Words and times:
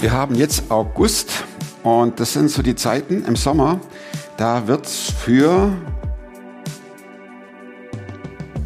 Wir 0.00 0.12
haben 0.12 0.34
jetzt 0.34 0.70
August 0.70 1.44
und 1.82 2.20
das 2.20 2.32
sind 2.32 2.50
so 2.50 2.62
die 2.62 2.74
Zeiten 2.74 3.22
im 3.26 3.36
Sommer, 3.36 3.80
da 4.38 4.66
wird 4.66 4.86
es 4.86 5.10
für 5.10 5.72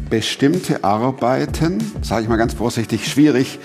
bestimmte 0.09 0.85
Arbeiten, 0.85 1.83
sage 2.01 2.23
ich 2.23 2.29
mal 2.29 2.37
ganz 2.37 2.53
vorsichtig, 2.53 3.11
schwierig, 3.11 3.59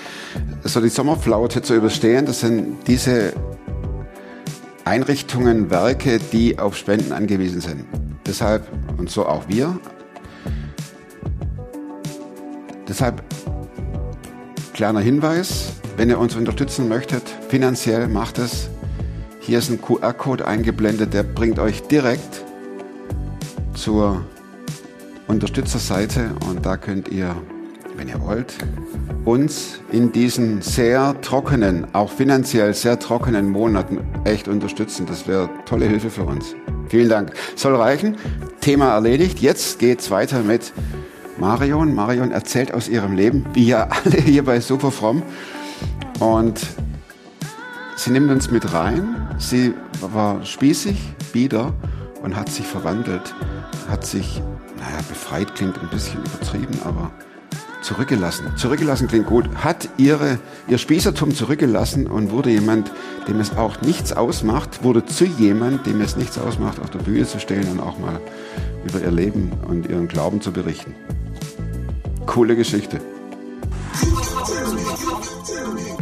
so 0.64 0.80
die 0.80 0.88
Sommerflaute 0.88 1.62
zu 1.62 1.76
überstehen. 1.76 2.26
Das 2.26 2.40
sind 2.40 2.88
diese 2.88 3.34
Einrichtungen, 4.84 5.70
Werke, 5.70 6.18
die 6.32 6.58
auf 6.58 6.76
Spenden 6.76 7.12
angewiesen 7.12 7.60
sind. 7.60 7.84
Deshalb, 8.26 8.66
und 8.98 9.10
so 9.10 9.26
auch 9.26 9.44
wir, 9.46 9.78
deshalb 12.88 13.22
kleiner 14.72 15.00
Hinweis, 15.00 15.79
wenn 15.96 16.08
ihr 16.08 16.18
uns 16.18 16.36
unterstützen 16.36 16.88
möchtet, 16.88 17.22
finanziell 17.48 18.08
macht 18.08 18.38
es. 18.38 18.68
Hier 19.40 19.58
ist 19.58 19.70
ein 19.70 19.80
QR-Code 19.80 20.46
eingeblendet, 20.46 21.14
der 21.14 21.22
bringt 21.22 21.58
euch 21.58 21.82
direkt 21.82 22.44
zur 23.74 24.24
Unterstützerseite 25.26 26.30
und 26.48 26.66
da 26.66 26.76
könnt 26.76 27.08
ihr, 27.08 27.34
wenn 27.96 28.08
ihr 28.08 28.20
wollt, 28.20 28.54
uns 29.24 29.80
in 29.92 30.12
diesen 30.12 30.62
sehr 30.62 31.20
trockenen, 31.20 31.86
auch 31.94 32.10
finanziell 32.10 32.74
sehr 32.74 32.98
trockenen 32.98 33.48
Monaten 33.48 34.00
echt 34.24 34.48
unterstützen. 34.48 35.06
Das 35.06 35.26
wäre 35.26 35.48
tolle 35.66 35.86
Hilfe 35.86 36.10
für 36.10 36.24
uns. 36.24 36.54
Vielen 36.88 37.08
Dank. 37.08 37.32
Soll 37.54 37.76
reichen. 37.76 38.16
Thema 38.60 38.92
erledigt. 38.92 39.38
Jetzt 39.38 39.78
geht's 39.78 40.10
weiter 40.10 40.42
mit 40.42 40.72
Marion. 41.38 41.94
Marion 41.94 42.32
erzählt 42.32 42.74
aus 42.74 42.88
ihrem 42.88 43.14
Leben, 43.16 43.46
wie 43.54 43.68
ja 43.68 43.88
alle 44.04 44.16
hier 44.16 44.44
bei 44.44 44.60
Superfromm. 44.60 45.22
Und 46.20 46.60
sie 47.96 48.10
nimmt 48.10 48.30
uns 48.30 48.50
mit 48.50 48.72
rein. 48.72 49.28
Sie 49.38 49.74
war 50.00 50.44
spießig, 50.44 50.96
bieder 51.32 51.72
und 52.22 52.36
hat 52.36 52.50
sich 52.50 52.66
verwandelt, 52.66 53.34
hat 53.88 54.06
sich 54.06 54.42
naja, 54.78 54.98
befreit 55.08 55.54
klingt 55.54 55.78
ein 55.78 55.88
bisschen 55.88 56.20
übertrieben, 56.20 56.78
aber 56.84 57.10
zurückgelassen. 57.82 58.46
Zurückgelassen 58.56 59.08
klingt 59.08 59.26
gut. 59.26 59.48
Hat 59.56 59.88
ihre, 59.96 60.38
ihr 60.68 60.78
Spießertum 60.78 61.34
zurückgelassen 61.34 62.06
und 62.06 62.30
wurde 62.30 62.50
jemand, 62.50 62.90
dem 63.28 63.40
es 63.40 63.56
auch 63.56 63.80
nichts 63.80 64.12
ausmacht, 64.12 64.82
wurde 64.84 65.04
zu 65.04 65.24
jemand, 65.24 65.86
dem 65.86 66.00
es 66.00 66.16
nichts 66.16 66.38
ausmacht, 66.38 66.80
auf 66.80 66.90
der 66.90 67.00
Bühne 67.00 67.26
zu 67.26 67.40
stehen 67.40 67.66
und 67.70 67.80
auch 67.80 67.98
mal 67.98 68.20
über 68.86 69.00
ihr 69.00 69.10
Leben 69.10 69.52
und 69.66 69.88
ihren 69.88 70.08
Glauben 70.08 70.40
zu 70.40 70.52
berichten. 70.52 70.94
Coole 72.26 72.56
Geschichte. 72.56 73.00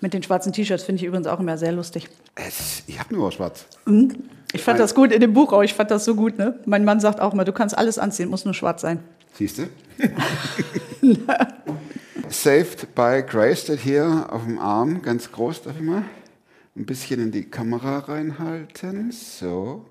Mit 0.00 0.14
den 0.14 0.22
schwarzen 0.22 0.52
T-Shirts 0.52 0.84
finde 0.84 1.00
ich 1.00 1.06
übrigens 1.06 1.26
auch 1.26 1.40
immer 1.40 1.58
sehr 1.58 1.72
lustig. 1.72 2.08
Es, 2.34 2.82
ich 2.86 2.98
habe 2.98 3.14
nur 3.14 3.30
schwarz. 3.32 3.66
Ich 4.52 4.62
fand 4.62 4.80
das 4.80 4.94
gut 4.94 5.12
in 5.12 5.20
dem 5.20 5.34
Buch 5.34 5.52
auch. 5.52 5.62
Ich 5.62 5.74
fand 5.74 5.90
das 5.90 6.04
so 6.04 6.14
gut. 6.14 6.38
Ne? 6.38 6.58
Mein 6.64 6.84
Mann 6.84 7.00
sagt 7.00 7.20
auch 7.20 7.34
immer, 7.34 7.44
du 7.44 7.52
kannst 7.52 7.76
alles 7.76 7.98
anziehen, 7.98 8.30
muss 8.30 8.44
nur 8.44 8.54
schwarz 8.54 8.80
sein. 8.80 9.00
Siehst 9.34 9.58
du? 9.58 9.68
Saved 12.28 12.94
by 12.94 13.22
Grace 13.26 13.62
steht 13.62 13.80
hier 13.80 14.26
auf 14.30 14.44
dem 14.44 14.58
Arm, 14.58 15.02
ganz 15.02 15.30
groß, 15.32 15.62
darf 15.62 15.76
ich 15.76 15.82
mal 15.82 16.04
ein 16.76 16.86
bisschen 16.86 17.20
in 17.20 17.30
die 17.30 17.44
Kamera 17.44 17.98
reinhalten. 17.98 19.12
So, 19.12 19.84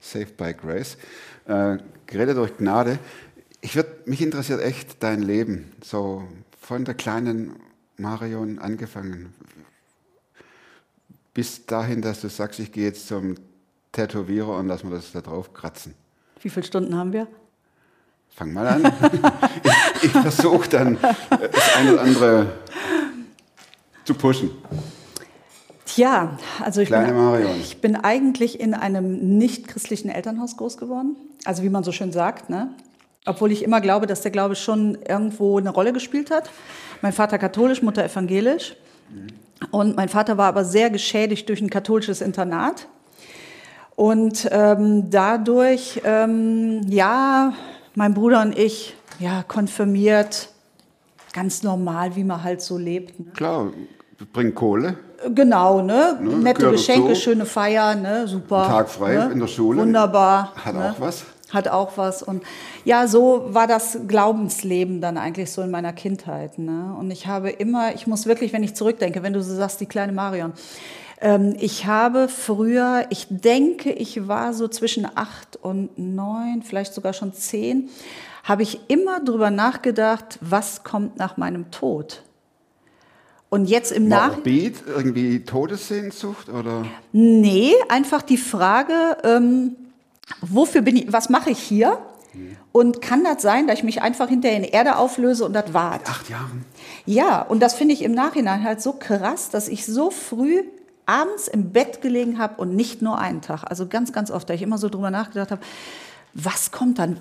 Saved 0.00 0.36
by 0.36 0.52
Grace. 0.52 0.96
Äh, 1.46 1.78
gerettet 2.06 2.36
durch 2.36 2.56
Gnade. 2.56 2.98
Ich 3.60 3.76
würd, 3.76 4.06
mich 4.06 4.20
interessiert 4.20 4.60
echt 4.60 5.02
dein 5.02 5.22
Leben, 5.22 5.72
so 5.82 6.24
von 6.60 6.84
der 6.84 6.94
kleinen 6.94 7.56
Marion 7.96 8.58
angefangen, 8.58 9.32
bis 11.34 11.66
dahin, 11.66 12.00
dass 12.00 12.20
du 12.20 12.28
sagst, 12.28 12.60
ich 12.60 12.72
gehe 12.72 12.84
jetzt 12.84 13.08
zum 13.08 13.34
Tätowierer 13.92 14.56
und 14.56 14.68
lass 14.68 14.84
mir 14.84 14.90
das 14.90 15.12
da 15.12 15.20
drauf 15.20 15.52
kratzen. 15.52 15.94
Wie 16.40 16.48
viele 16.48 16.64
Stunden 16.64 16.96
haben 16.96 17.12
wir? 17.12 17.26
Fang 18.30 18.52
mal 18.52 18.66
an. 18.66 18.84
ich 20.02 20.04
ich 20.04 20.10
versuche 20.10 20.68
dann 20.68 20.96
äh, 20.96 21.48
das 21.52 21.76
eine 21.76 21.92
oder 21.92 22.02
andere 22.02 22.52
zu 24.04 24.14
pushen. 24.14 24.50
Tja, 25.86 26.36
also 26.60 26.80
ich 26.80 26.90
bin, 26.90 27.04
ich 27.60 27.80
bin 27.80 27.96
eigentlich 27.96 28.58
in 28.58 28.74
einem 28.74 29.38
nicht-christlichen 29.38 30.08
Elternhaus 30.08 30.56
groß 30.56 30.76
geworden. 30.76 31.16
Also 31.44 31.62
wie 31.62 31.68
man 31.68 31.84
so 31.84 31.92
schön 31.92 32.10
sagt, 32.10 32.50
ne? 32.50 32.74
Obwohl 33.26 33.52
ich 33.52 33.62
immer 33.62 33.80
glaube, 33.80 34.06
dass 34.06 34.20
der 34.22 34.30
Glaube 34.30 34.56
schon 34.56 34.98
irgendwo 35.06 35.58
eine 35.58 35.70
Rolle 35.70 35.92
gespielt 35.92 36.30
hat. 36.30 36.50
Mein 37.00 37.12
Vater 37.12 37.38
katholisch, 37.38 37.80
Mutter 37.80 38.04
evangelisch. 38.04 38.76
Und 39.70 39.96
mein 39.96 40.08
Vater 40.08 40.36
war 40.38 40.46
aber 40.46 40.64
sehr 40.64 40.90
geschädigt 40.90 41.48
durch 41.48 41.60
ein 41.60 41.70
katholisches 41.70 42.20
Internat. 42.20 42.88
Und 43.96 44.48
ähm, 44.50 45.10
dadurch, 45.10 46.00
ähm, 46.04 46.80
ja, 46.88 47.52
mein 47.94 48.14
Bruder 48.14 48.42
und 48.42 48.58
ich, 48.58 48.96
ja, 49.20 49.44
konfirmiert, 49.46 50.48
ganz 51.32 51.62
normal, 51.62 52.16
wie 52.16 52.24
man 52.24 52.42
halt 52.42 52.60
so 52.60 52.76
lebt. 52.76 53.20
Ne? 53.20 53.26
Klar, 53.34 53.72
bringt 54.32 54.54
Kohle. 54.54 54.96
Genau, 55.32 55.80
ne? 55.80 56.18
Ne, 56.20 56.36
Nette 56.36 56.70
Geschenke, 56.70 57.10
dazu. 57.10 57.20
schöne 57.20 57.46
Feier, 57.46 57.94
ne? 57.94 58.26
Super. 58.26 58.66
Tag 58.66 58.88
frei 58.88 59.14
ne? 59.14 59.32
in 59.32 59.40
der 59.40 59.46
Schule. 59.46 59.80
Wunderbar. 59.80 60.52
Hat 60.56 60.74
ne? 60.74 60.92
auch 60.92 61.00
was. 61.00 61.24
Hat 61.50 61.68
auch 61.68 61.96
was. 61.96 62.22
Und 62.22 62.42
ja, 62.84 63.06
so 63.06 63.46
war 63.48 63.66
das 63.66 63.98
Glaubensleben 64.08 65.00
dann 65.00 65.18
eigentlich 65.18 65.52
so 65.52 65.62
in 65.62 65.70
meiner 65.70 65.92
Kindheit. 65.92 66.58
Ne? 66.58 66.94
Und 66.98 67.10
ich 67.10 67.26
habe 67.26 67.50
immer, 67.50 67.94
ich 67.94 68.06
muss 68.06 68.26
wirklich, 68.26 68.52
wenn 68.52 68.62
ich 68.62 68.74
zurückdenke, 68.74 69.22
wenn 69.22 69.32
du 69.32 69.42
so 69.42 69.54
sagst, 69.54 69.80
die 69.80 69.86
kleine 69.86 70.12
Marion, 70.12 70.52
ähm, 71.20 71.54
ich 71.58 71.86
habe 71.86 72.28
früher, 72.28 73.06
ich 73.10 73.26
denke, 73.30 73.92
ich 73.92 74.26
war 74.26 74.52
so 74.52 74.68
zwischen 74.68 75.06
acht 75.14 75.56
und 75.56 75.98
neun, 75.98 76.62
vielleicht 76.62 76.94
sogar 76.94 77.12
schon 77.12 77.32
zehn, 77.32 77.88
habe 78.42 78.62
ich 78.62 78.80
immer 78.88 79.20
drüber 79.20 79.50
nachgedacht, 79.50 80.38
was 80.40 80.84
kommt 80.84 81.16
nach 81.16 81.36
meinem 81.36 81.70
Tod? 81.70 82.22
Und 83.48 83.66
jetzt 83.66 83.92
im 83.92 84.08
Nach 84.08 84.34
Morbid, 84.34 84.82
irgendwie 84.86 85.44
Todessehnsucht 85.44 86.48
oder? 86.48 86.84
Nee, 87.12 87.72
einfach 87.88 88.22
die 88.22 88.36
Frage, 88.36 89.16
ähm, 89.22 89.76
wofür 90.40 90.82
bin 90.82 90.96
ich, 90.96 91.12
was 91.12 91.28
mache 91.28 91.50
ich 91.50 91.58
hier? 91.58 91.98
Und 92.72 93.00
kann 93.00 93.22
das 93.22 93.42
sein, 93.42 93.68
dass 93.68 93.78
ich 93.78 93.84
mich 93.84 94.02
einfach 94.02 94.28
hinterher 94.28 94.58
in 94.58 94.64
Erde 94.64 94.96
auflöse 94.96 95.44
und 95.44 95.52
das 95.52 95.72
war's? 95.72 96.00
Acht 96.06 96.28
Jahren. 96.28 96.64
Ja, 97.06 97.42
und 97.42 97.60
das 97.60 97.74
finde 97.74 97.94
ich 97.94 98.02
im 98.02 98.12
Nachhinein 98.12 98.64
halt 98.64 98.82
so 98.82 98.92
krass, 98.94 99.50
dass 99.50 99.68
ich 99.68 99.86
so 99.86 100.10
früh 100.10 100.64
abends 101.06 101.46
im 101.46 101.70
Bett 101.70 102.02
gelegen 102.02 102.38
habe 102.38 102.60
und 102.60 102.74
nicht 102.74 103.02
nur 103.02 103.18
einen 103.18 103.40
Tag, 103.40 103.64
also 103.68 103.86
ganz, 103.86 104.12
ganz 104.12 104.30
oft, 104.30 104.50
da 104.50 104.54
ich 104.54 104.62
immer 104.62 104.78
so 104.78 104.88
drüber 104.88 105.10
nachgedacht 105.10 105.52
habe, 105.52 105.62
was 106.32 106.72
kommt 106.72 106.98
dann? 106.98 107.18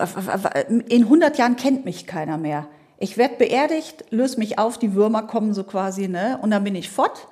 In 0.68 1.03
100 1.03 1.38
Jahren 1.38 1.56
kennt 1.56 1.85
mich 1.85 2.08
keiner 2.08 2.40
mehr. 2.40 2.66
Ich 2.97 3.18
werde 3.18 3.35
beerdigt, 3.35 4.06
löse 4.09 4.40
mich 4.40 4.58
auf, 4.58 4.80
die 4.80 4.96
Würmer 4.96 5.24
kommen 5.24 5.53
so 5.53 5.64
quasi, 5.64 6.08
ne? 6.08 6.40
Und 6.41 6.50
dann 6.52 6.64
bin 6.64 6.74
ich 6.74 6.90
fort. 6.90 7.28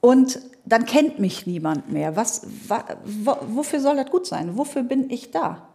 Und 0.00 0.38
dann 0.66 0.86
kennt 0.86 1.18
mich 1.18 1.46
niemand 1.46 1.92
mehr. 1.92 2.16
Was, 2.16 2.46
wa, 2.68 2.84
wo, 3.04 3.36
wofür 3.48 3.80
soll 3.80 3.96
das 3.96 4.10
gut 4.10 4.26
sein? 4.26 4.56
Wofür 4.56 4.82
bin 4.82 5.10
ich 5.10 5.30
da? 5.30 5.68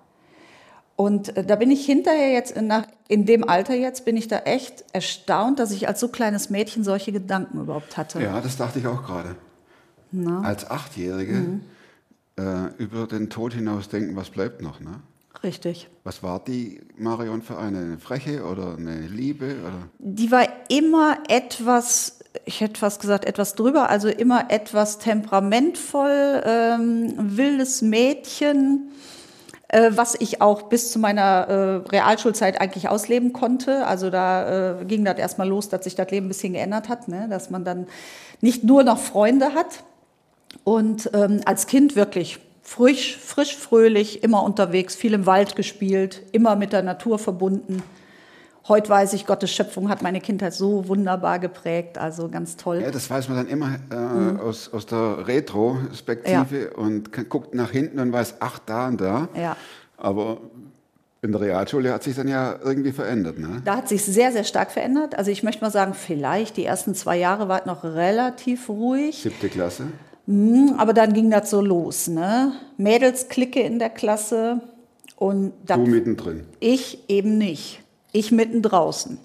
Und 0.95 1.37
äh, 1.37 1.45
da 1.45 1.55
bin 1.55 1.71
ich 1.71 1.85
hinterher 1.85 2.31
jetzt, 2.31 2.51
in, 2.57 2.67
nach, 2.67 2.85
in 3.07 3.25
dem 3.25 3.47
Alter 3.47 3.75
jetzt, 3.75 4.03
bin 4.05 4.17
ich 4.17 4.27
da 4.27 4.39
echt 4.39 4.83
erstaunt, 4.91 5.59
dass 5.59 5.71
ich 5.71 5.87
als 5.87 5.99
so 5.99 6.07
kleines 6.09 6.49
Mädchen 6.49 6.83
solche 6.83 7.11
Gedanken 7.11 7.59
überhaupt 7.61 7.95
hatte. 7.97 8.21
Ja, 8.21 8.41
das 8.41 8.57
dachte 8.57 8.79
ich 8.79 8.87
auch 8.87 9.03
gerade. 9.05 9.35
Als 10.43 10.69
Achtjährige 10.69 11.33
Mhm. 11.33 11.61
äh, 12.37 12.67
über 12.77 13.05
den 13.07 13.29
Tod 13.29 13.53
hinaus 13.53 13.89
denken, 13.89 14.15
was 14.15 14.29
bleibt 14.31 14.61
noch, 14.61 14.79
ne? 14.79 14.99
Richtig. 15.43 15.87
Was 16.03 16.21
war 16.23 16.43
die 16.43 16.81
Marion 16.97 17.41
für 17.43 17.57
eine? 17.57 17.77
Eine 17.79 17.97
Freche 17.99 18.43
oder 18.43 18.75
eine 18.75 19.01
Liebe? 19.07 19.55
Oder? 19.61 19.87
Die 19.99 20.31
war 20.31 20.47
immer 20.67 21.19
etwas, 21.29 22.18
ich 22.45 22.61
hätte 22.61 22.79
fast 22.79 23.01
gesagt, 23.01 23.25
etwas 23.25 23.55
drüber, 23.55 23.89
also 23.89 24.07
immer 24.07 24.45
etwas 24.49 24.99
temperamentvoll, 24.99 26.43
ähm, 26.45 27.13
wildes 27.17 27.81
Mädchen, 27.81 28.91
äh, 29.67 29.91
was 29.95 30.15
ich 30.19 30.41
auch 30.41 30.63
bis 30.63 30.91
zu 30.91 30.99
meiner 30.99 31.47
äh, 31.47 31.89
Realschulzeit 31.89 32.61
eigentlich 32.61 32.89
ausleben 32.89 33.33
konnte. 33.33 33.85
Also 33.87 34.09
da 34.09 34.81
äh, 34.81 34.85
ging 34.85 35.05
das 35.05 35.17
erstmal 35.17 35.47
los, 35.47 35.69
dass 35.69 35.83
sich 35.83 35.95
das 35.95 36.09
Leben 36.11 36.27
ein 36.27 36.29
bisschen 36.29 36.53
geändert 36.53 36.89
hat, 36.89 37.07
ne? 37.07 37.27
dass 37.29 37.49
man 37.49 37.65
dann 37.65 37.87
nicht 38.41 38.63
nur 38.63 38.83
noch 38.83 38.99
Freunde 38.99 39.53
hat. 39.53 39.83
Und 40.63 41.09
ähm, 41.13 41.41
als 41.45 41.67
Kind 41.67 41.95
wirklich 41.95 42.39
frisch, 42.63 43.17
frisch, 43.17 43.55
fröhlich, 43.55 44.23
immer 44.23 44.43
unterwegs, 44.43 44.95
viel 44.95 45.13
im 45.13 45.25
Wald 45.25 45.55
gespielt, 45.55 46.23
immer 46.31 46.55
mit 46.55 46.73
der 46.73 46.83
Natur 46.83 47.17
verbunden. 47.19 47.83
Heute 48.67 48.89
weiß 48.89 49.13
ich, 49.13 49.25
Gottes 49.25 49.51
Schöpfung 49.51 49.89
hat 49.89 50.01
meine 50.01 50.21
Kindheit 50.21 50.53
so 50.53 50.87
wunderbar 50.87 51.39
geprägt, 51.39 51.97
also 51.97 52.27
ganz 52.29 52.55
toll. 52.55 52.81
Ja, 52.81 52.91
das 52.91 53.09
weiß 53.09 53.27
man 53.29 53.37
dann 53.37 53.47
immer 53.47 53.79
äh, 53.89 54.41
aus, 54.41 54.71
aus 54.71 54.85
der 54.85 55.27
Retro-Perspektive 55.27 56.71
und 56.75 57.11
kann, 57.11 57.29
guckt 57.29 57.55
nach 57.55 57.71
hinten 57.71 57.99
und 57.99 58.11
weiß, 58.11 58.35
ach, 58.39 58.59
da 58.59 58.87
und 58.87 59.01
da. 59.01 59.27
Ja. 59.35 59.55
Aber 59.97 60.37
in 61.21 61.31
der 61.31 61.41
Realschule 61.41 61.93
hat 61.93 62.03
sich 62.03 62.15
dann 62.15 62.27
ja 62.27 62.55
irgendwie 62.63 62.91
verändert, 62.91 63.39
ne? 63.39 63.61
Da 63.65 63.77
hat 63.77 63.89
sich 63.89 64.05
sehr, 64.05 64.31
sehr 64.31 64.43
stark 64.43 64.71
verändert. 64.71 65.17
Also 65.17 65.31
ich 65.31 65.43
möchte 65.43 65.61
mal 65.63 65.71
sagen, 65.71 65.93
vielleicht 65.93 66.55
die 66.57 66.65
ersten 66.65 66.95
zwei 66.95 67.17
Jahre 67.17 67.47
war 67.49 67.61
es 67.61 67.65
noch 67.65 67.83
relativ 67.83 68.69
ruhig. 68.69 69.21
Siebte 69.21 69.49
Klasse. 69.49 69.87
Aber 70.77 70.93
dann 70.93 71.13
ging 71.13 71.31
das 71.31 71.49
so 71.49 71.59
los, 71.59 72.07
ne? 72.07 72.53
Mädelsklicke 72.77 73.61
in 73.61 73.79
der 73.79 73.89
Klasse 73.89 74.61
und 75.17 75.49
Du 75.49 75.53
das, 75.65 75.77
mittendrin. 75.79 76.45
ich 76.59 77.03
eben 77.09 77.37
nicht. 77.37 77.81
Ich 78.11 78.31
mitten 78.31 78.61
draußen. 78.61 79.19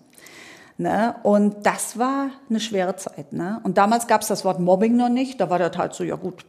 Ne? 0.77 1.15
Und 1.23 1.65
das 1.65 1.99
war 1.99 2.31
eine 2.51 2.61
schwere 2.61 2.97
Zeit. 2.97 3.33
Ne? 3.33 3.61
Und 3.63 3.79
damals 3.79 4.07
gab 4.07 4.23
es 4.23 4.29
das 4.29 4.45
Wort 4.45 4.59
Mobbing 4.59 4.97
noch 4.97 5.09
nicht. 5.09 5.41
Da 5.41 5.49
war 5.49 5.59
das 5.59 5.77
halt 5.79 5.95
so, 5.95 6.03
ja 6.03 6.17
gut, 6.17 6.45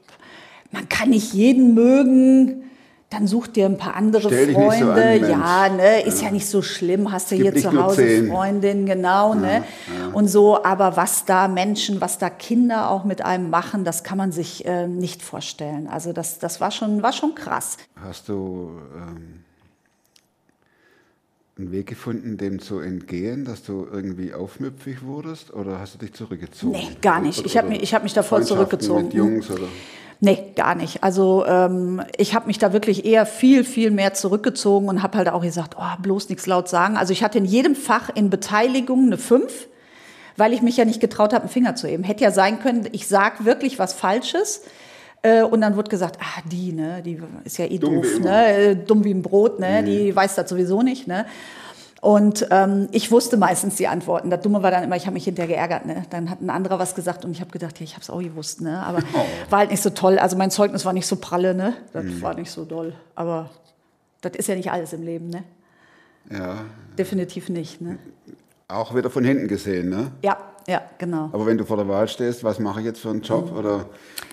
man 0.72 0.90
kann 0.90 1.10
nicht 1.10 1.34
jeden 1.34 1.74
mögen. 1.74 2.64
Dann 3.12 3.28
such 3.28 3.48
dir 3.48 3.68
ein 3.68 3.78
paar 3.78 3.96
andere 3.96 4.28
Stell 4.28 4.48
nicht 4.48 4.56
so 4.56 4.62
Freunde. 4.62 5.04
an, 5.04 5.30
ja, 5.30 5.70
ne, 5.70 6.02
ist 6.02 6.24
ja. 6.24 6.32
nicht 6.32 6.48
so 6.48 6.64
schlimm. 6.64 7.12
Hast 7.12 7.32
du 7.32 7.36
hier 7.36 7.56
zu 7.56 7.72
Hause. 7.72 8.28
Freundin, 8.28 8.88
genau, 8.88 9.36
ne? 9.36 9.64
Und 10.12 10.28
so, 10.28 10.64
aber 10.64 10.98
was 10.98 11.24
da 11.24 11.48
Menschen, 11.48 12.02
was 12.02 12.18
da 12.18 12.32
Kinder 12.32 12.90
auch 12.90 13.04
mit 13.04 13.24
einem 13.24 13.52
machen, 13.52 13.86
das 13.86 14.04
kann 14.04 14.18
man 14.18 14.32
sich 14.32 14.66
äh, 14.66 14.88
nicht 14.88 15.22
vorstellen. 15.22 15.88
Also 15.88 16.14
das, 16.14 16.40
das 16.40 16.60
war 16.60 16.72
schon, 16.72 17.04
war 17.04 17.14
schon 17.14 17.36
krass. 17.36 17.78
Hast 17.96 18.28
du 18.28 18.72
ähm, 18.96 19.46
einen 21.58 21.72
Weg 21.72 21.88
gefunden, 21.88 22.38
dem 22.38 22.60
zu 22.60 22.80
entgehen, 22.80 23.46
dass 23.46 23.64
du 23.64 23.88
irgendwie 23.90 24.34
aufmüpfig 24.34 25.04
wurdest 25.04 25.54
oder 25.54 25.80
hast 25.80 25.94
du 25.96 26.00
dich 26.00 26.14
zurückgezogen? 26.14 26.74
Nee, 26.74 26.90
gar 27.02 27.22
nicht. 27.22 27.46
Ich 27.46 27.58
hab 27.58 27.70
mich- 27.70 27.82
ich 27.82 27.94
hab 27.94 28.04
mich 28.04 28.14
da 28.14 28.24
voll 28.24 28.40
Freundschaften 28.46 28.80
zurückgezogen. 28.82 29.04
Mit 29.06 29.14
Jungs 29.14 29.50
oder? 29.50 29.68
Nee, 30.20 30.52
gar 30.56 30.76
nicht. 30.76 31.04
Also 31.04 31.46
ähm, 31.46 32.02
ich 32.18 32.36
habe 32.36 32.48
mich 32.48 32.58
da 32.58 32.74
wirklich 32.74 33.06
eher 33.06 33.26
viel, 33.26 33.64
viel 33.64 33.92
mehr 33.92 34.14
zurückgezogen 34.14 34.90
und 34.90 35.02
habe 35.04 35.18
halt 35.18 35.30
auch 35.30 35.42
gesagt, 35.42 35.76
oh, 35.80 36.02
bloß 36.02 36.28
nichts 36.30 36.46
laut 36.46 36.68
sagen. 36.68 36.98
Also 36.98 37.14
ich 37.14 37.24
hatte 37.24 37.38
in 37.38 37.46
jedem 37.46 37.76
Fach 37.76 38.10
in 38.14 38.30
Beteiligung 38.30 39.06
eine 39.08 39.18
5, 39.18 39.68
weil 40.38 40.52
ich 40.54 40.62
mich 40.62 40.76
ja 40.78 40.84
nicht 40.86 41.00
getraut 41.00 41.32
habe, 41.34 41.44
einen 41.44 41.50
Finger 41.52 41.76
zu 41.76 41.88
heben. 41.88 42.04
Hätte 42.04 42.24
ja 42.24 42.32
sein 42.32 42.60
können, 42.60 42.88
ich 42.92 43.08
sag 43.08 43.46
wirklich 43.46 43.80
was 43.80 43.94
Falsches. 43.94 44.64
Äh, 45.26 45.42
und 45.42 45.62
dann 45.62 45.76
wird 45.76 45.90
gesagt, 45.90 46.20
ah, 46.22 46.42
die, 46.52 46.72
ne, 46.72 47.02
die 47.04 47.20
ist 47.44 47.58
ja 47.58 47.66
eh 47.66 47.80
Dumm 47.80 47.96
doof, 47.96 48.20
ne, 48.20 48.76
dumm 48.76 49.04
wie 49.04 49.12
ein 49.12 49.24
Brot, 49.24 49.60
ne, 49.60 49.84
die 49.84 50.16
weiß 50.16 50.36
das 50.36 50.50
sowieso 50.50 50.84
nicht, 50.84 51.08
ne. 51.08 51.26
Und 52.00 52.46
ähm, 52.52 52.88
ich 52.92 53.12
wusste 53.12 53.36
meistens 53.36 53.78
die 53.78 53.88
Antworten. 53.88 54.30
Das 54.30 54.42
Dumme 54.42 54.62
war 54.62 54.70
dann 54.70 54.84
immer, 54.84 54.96
ich 54.96 55.08
habe 55.08 55.16
mich 55.16 55.24
hinterher 55.24 55.48
geärgert. 55.68 55.88
Ne? 55.88 56.04
Dann 56.12 56.30
hat 56.30 56.40
ein 56.40 56.52
anderer 56.52 56.78
was 56.78 56.94
gesagt 56.94 57.26
und 57.26 57.32
ich 57.32 57.42
habe 57.42 57.50
gedacht, 57.50 57.80
ja, 57.80 57.84
ich 57.84 57.94
habe 57.94 58.04
es 58.04 58.12
auch 58.12 58.20
gewusst. 58.20 58.62
Ne? 58.62 58.78
Aber 58.86 59.00
war 59.50 59.60
halt 59.60 59.72
nicht 59.72 59.82
so 59.82 59.90
toll. 59.90 60.20
Also 60.20 60.38
mein 60.38 60.52
Zeugnis 60.52 60.86
war 60.86 60.94
nicht 60.94 61.08
so 61.08 61.16
pralle. 61.16 61.56
Ne? 61.56 61.74
Das 61.94 62.06
war 62.22 62.36
nicht 62.36 62.52
so 62.52 62.64
doll. 62.64 62.94
Aber 63.16 63.50
das 64.22 64.34
ist 64.36 64.48
ja 64.48 64.54
nicht 64.54 64.72
alles 64.72 64.94
im 64.94 65.02
Leben. 65.02 65.30
Ne? 65.30 65.46
Ja, 66.30 66.66
Definitiv 66.96 67.50
nicht. 67.50 67.82
Ne? 67.82 67.98
Auch 68.68 68.96
wieder 68.96 69.10
von 69.10 69.24
hinten 69.24 69.48
gesehen, 69.48 69.90
ne? 69.90 70.12
Ja, 70.24 70.38
ja, 70.68 70.82
genau. 70.98 71.30
Aber 71.32 71.46
wenn 71.46 71.58
du 71.58 71.66
vor 71.66 71.78
der 71.78 71.88
Wahl 71.88 72.08
stehst, 72.08 72.44
was 72.44 72.60
mache 72.60 72.80
ich 72.80 72.86
jetzt 72.86 73.00
für 73.00 73.10
einen 73.10 73.22
Job 73.22 73.56
oder 73.56 73.86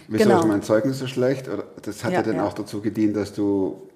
wieso 0.09 0.25
Genau. 0.25 0.41
ist 0.41 0.47
mein 0.47 0.63
Zeugnis 0.63 0.99
so 0.99 1.07
schlecht? 1.07 1.49
Oder 1.49 1.65
das 1.83 2.03
hat 2.05 2.13
ja, 2.13 2.19
Ja, 2.19 2.23
dann 2.23 2.37
ja. 2.37 2.47
auch 2.47 2.55
dazu 2.55 2.81
gedient, 2.81 3.17
dass 3.17 3.35
du 3.35 3.89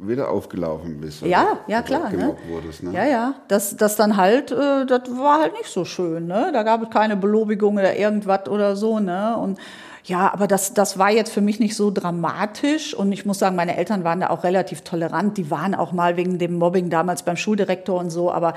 wieder 0.00 0.30
aufgelaufen 0.30 1.00
bist. 1.00 1.22
Ja, 1.22 1.58
ja, 1.66 1.82
klar. 1.82 2.10
Ne? 2.10 2.36
wurdest, 2.48 2.82
ne? 2.82 2.92
Ja, 2.92 3.04
ja. 3.04 3.34
Das, 3.48 3.76
das 3.76 3.96
dann 3.96 4.16
halt, 4.16 4.52
äh, 4.52 4.86
das 4.86 5.02
war 5.16 5.40
halt 5.40 5.54
nicht 5.54 5.68
so 5.70 5.84
schön. 5.84 6.26
Ne? 6.26 6.50
Da 6.52 6.62
gab 6.62 6.82
es 6.82 6.90
keine 6.90 7.16
Belobigung 7.16 7.74
oder 7.74 7.96
irgendwas 7.96 8.48
oder 8.48 8.76
so. 8.76 9.00
Ne? 9.00 9.36
Und 9.36 9.58
ja, 10.04 10.32
aber 10.32 10.46
das, 10.46 10.74
das 10.74 10.98
war 10.98 11.10
jetzt 11.10 11.32
für 11.32 11.40
mich 11.40 11.58
nicht 11.58 11.74
so 11.74 11.90
dramatisch. 11.90 12.94
Und 12.94 13.12
ich 13.12 13.26
muss 13.26 13.38
sagen, 13.40 13.56
meine 13.56 13.76
Eltern 13.76 14.04
waren 14.04 14.20
da 14.20 14.30
auch 14.30 14.44
relativ 14.44 14.82
tolerant. 14.82 15.36
Die 15.36 15.50
waren 15.50 15.74
auch 15.74 15.92
mal 15.92 16.16
wegen 16.16 16.38
dem 16.38 16.54
Mobbing 16.58 16.90
damals 16.90 17.22
beim 17.24 17.36
Schuldirektor 17.36 17.98
und 17.98 18.10
so. 18.10 18.30
Aber 18.30 18.54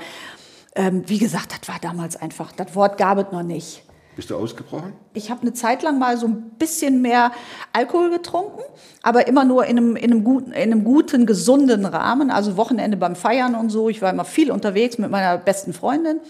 ähm, 0.74 1.02
wie 1.06 1.18
gesagt, 1.18 1.52
das 1.52 1.68
war 1.68 1.78
damals 1.80 2.16
einfach, 2.16 2.52
das 2.52 2.74
Wort 2.74 2.98
gab 2.98 3.18
es 3.18 3.32
noch 3.32 3.42
nicht. 3.42 3.84
Bist 4.14 4.28
du 4.28 4.36
ausgebrochen? 4.36 4.92
Ich 5.14 5.30
habe 5.30 5.40
eine 5.40 5.54
Zeit 5.54 5.82
lang 5.82 5.98
mal 5.98 6.18
so 6.18 6.26
ein 6.26 6.50
bisschen 6.58 7.00
mehr 7.00 7.32
Alkohol 7.72 8.10
getrunken, 8.10 8.60
aber 9.02 9.26
immer 9.26 9.44
nur 9.44 9.64
in 9.64 9.78
einem, 9.78 9.96
in 9.96 10.10
einem, 10.10 10.24
guten, 10.24 10.52
in 10.52 10.70
einem 10.70 10.84
guten, 10.84 11.24
gesunden 11.24 11.86
Rahmen. 11.86 12.30
Also 12.30 12.58
Wochenende 12.58 12.98
beim 12.98 13.16
Feiern 13.16 13.54
und 13.54 13.70
so. 13.70 13.88
Ich 13.88 14.02
war 14.02 14.10
immer 14.10 14.26
viel 14.26 14.50
unterwegs 14.50 14.98
mit 14.98 15.10
meiner 15.10 15.38
besten 15.38 15.72
Freundin. 15.72 16.20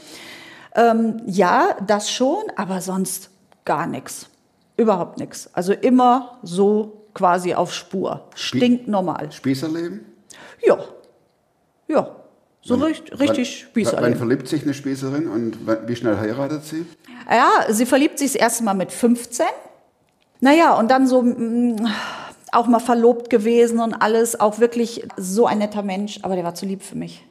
Ähm, 0.77 1.23
ja, 1.27 1.77
das 1.85 2.09
schon, 2.11 2.45
aber 2.55 2.81
sonst 2.81 3.31
gar 3.65 3.87
nichts. 3.89 4.29
Überhaupt 4.77 5.19
nichts. 5.19 5.51
Also 5.53 5.73
immer 5.73 6.39
so 6.45 7.07
quasi 7.15 7.55
auf 7.55 7.75
Spur. 7.75 8.29
Stinknormal. 8.37 9.33
Spießerleben? 9.33 10.07
Ja. 10.65 10.79
Ja. 11.89 12.22
So 12.65 12.77
richtig, 12.77 13.19
richtig 13.21 13.93
Wann, 13.93 14.03
wann 14.05 14.17
verliebt 14.17 14.47
sich 14.47 14.63
eine 14.63 14.73
Spießerin 14.73 15.27
und 15.27 15.59
wie 15.89 15.97
schnell 15.97 16.17
heiratet 16.17 16.65
sie? 16.65 16.87
Ja, 17.29 17.51
sie 17.69 17.87
verliebt 17.87 18.19
sich 18.21 18.33
das 18.33 18.41
erste 18.41 18.63
Mal 18.63 18.75
mit 18.75 18.93
15. 18.93 19.47
Naja, 20.41 20.75
und 20.79 20.89
dann 20.91 21.09
so 21.09 21.23
mm, 21.23 21.89
auch 22.53 22.67
mal 22.67 22.79
verlobt 22.79 23.31
gewesen 23.31 23.81
und 23.81 23.95
alles. 23.95 24.39
Auch 24.39 24.61
wirklich 24.61 25.09
so 25.17 25.47
ein 25.47 25.59
netter 25.59 25.83
Mensch, 25.83 26.21
aber 26.23 26.37
der 26.37 26.45
war 26.45 26.55
zu 26.55 26.67
lieb 26.67 26.83
für 26.83 26.97
mich. 26.97 27.25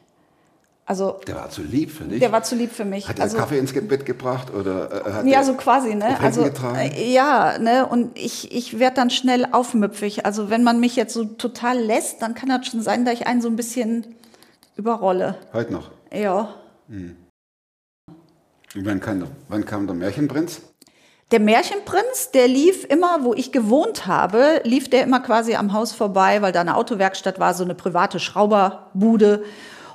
Also, 0.84 1.20
Der 1.26 1.36
war 1.36 1.48
zu 1.48 1.62
lieb 1.62 1.90
für 1.92 2.04
dich. 2.04 2.18
der 2.18 2.32
war 2.32 2.42
zu 2.42 2.56
lieb 2.56 2.72
für 2.72 2.84
mich. 2.84 3.08
hat 3.08 3.18
er 3.18 3.22
also, 3.22 3.38
Kaffee 3.38 3.58
ins 3.58 3.72
Bett 3.72 4.04
gebracht 4.04 4.52
oder 4.52 5.06
äh, 5.06 5.12
hat 5.12 5.26
ja, 5.26 5.44
so 5.44 5.54
quasi, 5.54 5.94
ne? 5.94 6.18
Also, 6.20 6.42
getragen? 6.42 6.76
äh, 6.76 7.10
ja, 7.10 7.56
ne? 7.58 7.86
Und 7.86 8.18
ich, 8.18 8.52
ich 8.54 8.78
werde 8.78 8.96
dann 8.96 9.08
schnell 9.08 9.46
aufmüpfig. 9.52 10.26
Also, 10.26 10.50
wenn 10.50 10.64
man 10.64 10.80
mich 10.80 10.96
jetzt 10.96 11.14
so 11.14 11.24
total 11.24 11.78
lässt, 11.78 12.20
dann 12.20 12.34
kann 12.34 12.48
das 12.48 12.66
schon 12.66 12.82
sein, 12.82 13.04
dass 13.04 13.14
ich 13.14 13.26
einen 13.26 13.40
so 13.40 13.48
ein 13.48 13.56
bisschen 13.56 14.16
überrolle. 14.76 15.36
Heute 15.52 15.72
noch. 15.72 15.90
Ja. 16.12 16.54
Und 18.74 18.86
wann 18.86 19.00
kam, 19.00 19.20
der, 19.20 19.28
wann 19.48 19.64
kam 19.64 19.86
der 19.86 19.96
Märchenprinz? 19.96 20.62
Der 21.30 21.40
Märchenprinz, 21.40 22.30
der 22.32 22.46
lief 22.46 22.84
immer, 22.84 23.24
wo 23.24 23.32
ich 23.32 23.52
gewohnt 23.52 24.06
habe, 24.06 24.60
lief 24.64 24.90
der 24.90 25.02
immer 25.02 25.20
quasi 25.20 25.54
am 25.54 25.72
Haus 25.72 25.92
vorbei, 25.92 26.42
weil 26.42 26.52
da 26.52 26.60
eine 26.60 26.76
Autowerkstatt 26.76 27.38
war, 27.38 27.54
so 27.54 27.64
eine 27.64 27.74
private 27.74 28.20
Schrauberbude. 28.20 29.42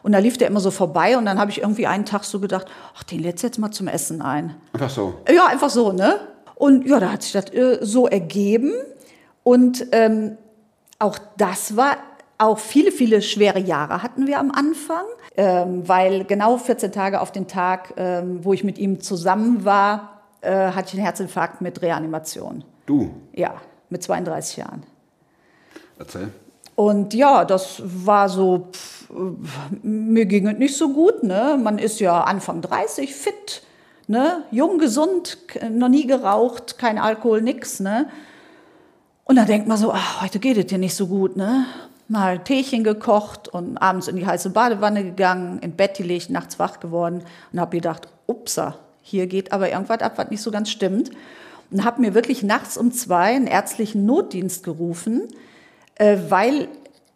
Und 0.02 0.14
da 0.14 0.20
lief 0.20 0.38
der 0.38 0.48
immer 0.48 0.60
so 0.60 0.72
vorbei 0.72 1.18
und 1.18 1.26
dann 1.26 1.40
habe 1.40 1.52
ich 1.52 1.62
irgendwie 1.62 1.86
einen 1.86 2.06
Tag 2.06 2.24
so 2.24 2.40
gedacht, 2.40 2.66
ach, 2.96 3.04
den 3.04 3.20
lädst 3.20 3.44
jetzt 3.44 3.60
mal 3.60 3.72
zum 3.72 3.88
Essen 3.88 4.22
ein. 4.22 4.56
Einfach 4.74 4.90
so. 4.90 5.16
Ja, 5.32 5.46
einfach 5.46 5.70
so, 5.70 5.92
ne? 5.92 6.20
Und 6.56 6.88
ja, 6.88 7.00
da 7.00 7.12
hat 7.12 7.22
sich 7.22 7.34
das 7.34 7.52
äh, 7.54 7.80
so 7.82 8.08
ergeben. 8.08 8.74
Und 9.44 9.88
ähm, 9.92 10.38
auch 10.98 11.20
das 11.38 11.76
war, 11.78 11.98
auch 12.38 12.60
viele, 12.60 12.92
viele 12.92 13.22
schwere 13.22 13.60
Jahre 13.60 14.04
hatten 14.04 14.28
wir 14.28 14.40
am 14.40 14.52
Anfang, 14.52 15.06
ähm, 15.36 15.88
weil 15.88 16.24
genau 16.26 16.58
14 16.58 16.92
Tage 16.92 17.22
auf 17.22 17.32
den 17.32 17.48
Tag, 17.48 17.94
ähm, 17.98 18.44
wo 18.44 18.54
ich 18.54 18.64
mit 18.64 18.78
ihm 18.78 19.02
zusammen 19.02 19.66
war, 19.66 20.22
äh, 20.42 20.72
hatte 20.72 20.90
ich 20.90 20.94
einen 20.94 21.04
Herzinfarkt 21.04 21.62
mit 21.62 21.82
Reanimation. 21.82 22.64
Du, 22.86 23.12
Ja, 23.34 23.56
mit 23.90 24.04
32 24.04 24.58
Jahren. 24.58 24.84
erzähl. 25.98 26.30
Und 26.76 27.16
ja, 27.16 27.44
das 27.44 27.82
war 27.84 28.30
so, 28.30 28.68
pff, 28.72 29.10
mir 29.82 30.28
ging 30.28 30.48
es 30.48 30.58
nicht 30.60 30.78
so 30.78 30.90
gut. 30.94 31.24
Ne? 31.24 31.60
Man 31.62 31.80
ist 31.80 32.00
ja 32.00 32.22
Anfang 32.22 32.62
30, 32.62 33.16
fit, 33.16 33.64
ne? 34.06 34.44
jung, 34.52 34.78
gesund, 34.78 35.40
noch 35.72 35.90
nie 35.90 36.06
geraucht, 36.06 36.78
kein 36.78 37.00
Alkohol, 37.00 37.42
nix. 37.42 37.80
Ne? 37.80 38.10
Und 39.24 39.38
dann 39.38 39.48
denkt 39.48 39.68
man 39.68 39.78
so, 39.78 39.92
ach, 39.92 40.22
heute 40.22 40.38
geht 40.38 40.58
es 40.58 40.68
dir 40.68 40.78
nicht 40.78 40.94
so 40.94 41.08
gut. 41.08 41.36
Ne? 41.36 41.66
Mal 42.10 42.40
Teechen 42.40 42.84
gekocht 42.84 43.48
und 43.50 43.78
abends 43.78 44.08
in 44.08 44.16
die 44.16 44.26
heiße 44.26 44.52
Badewanne 44.52 45.04
gegangen, 45.04 45.60
in 45.60 45.74
Bett 45.74 45.98
gelegt, 45.98 46.30
nachts 46.30 46.58
wach 46.58 46.80
geworden 46.80 47.24
und 47.52 47.60
habe 47.60 47.76
gedacht, 47.76 48.08
upsa, 48.28 48.80
hier 49.02 49.28
geht 49.28 49.52
aber 49.52 49.70
irgendwas 49.70 50.02
ab, 50.02 50.14
was 50.18 50.30
nicht 50.30 50.42
so 50.42 50.52
ganz 50.52 50.70
stimmt. 50.70 51.12
Und 51.70 51.84
habe 51.84 52.02
mir 52.02 52.14
wirklich 52.14 52.44
nachts 52.44 52.78
um 52.78 52.94
zwei 52.94 53.36
einen 53.36 53.48
ärztlichen 53.48 54.06
Notdienst 54.06 54.64
gerufen, 54.64 55.28
äh, 55.96 56.18
weil 56.30 56.70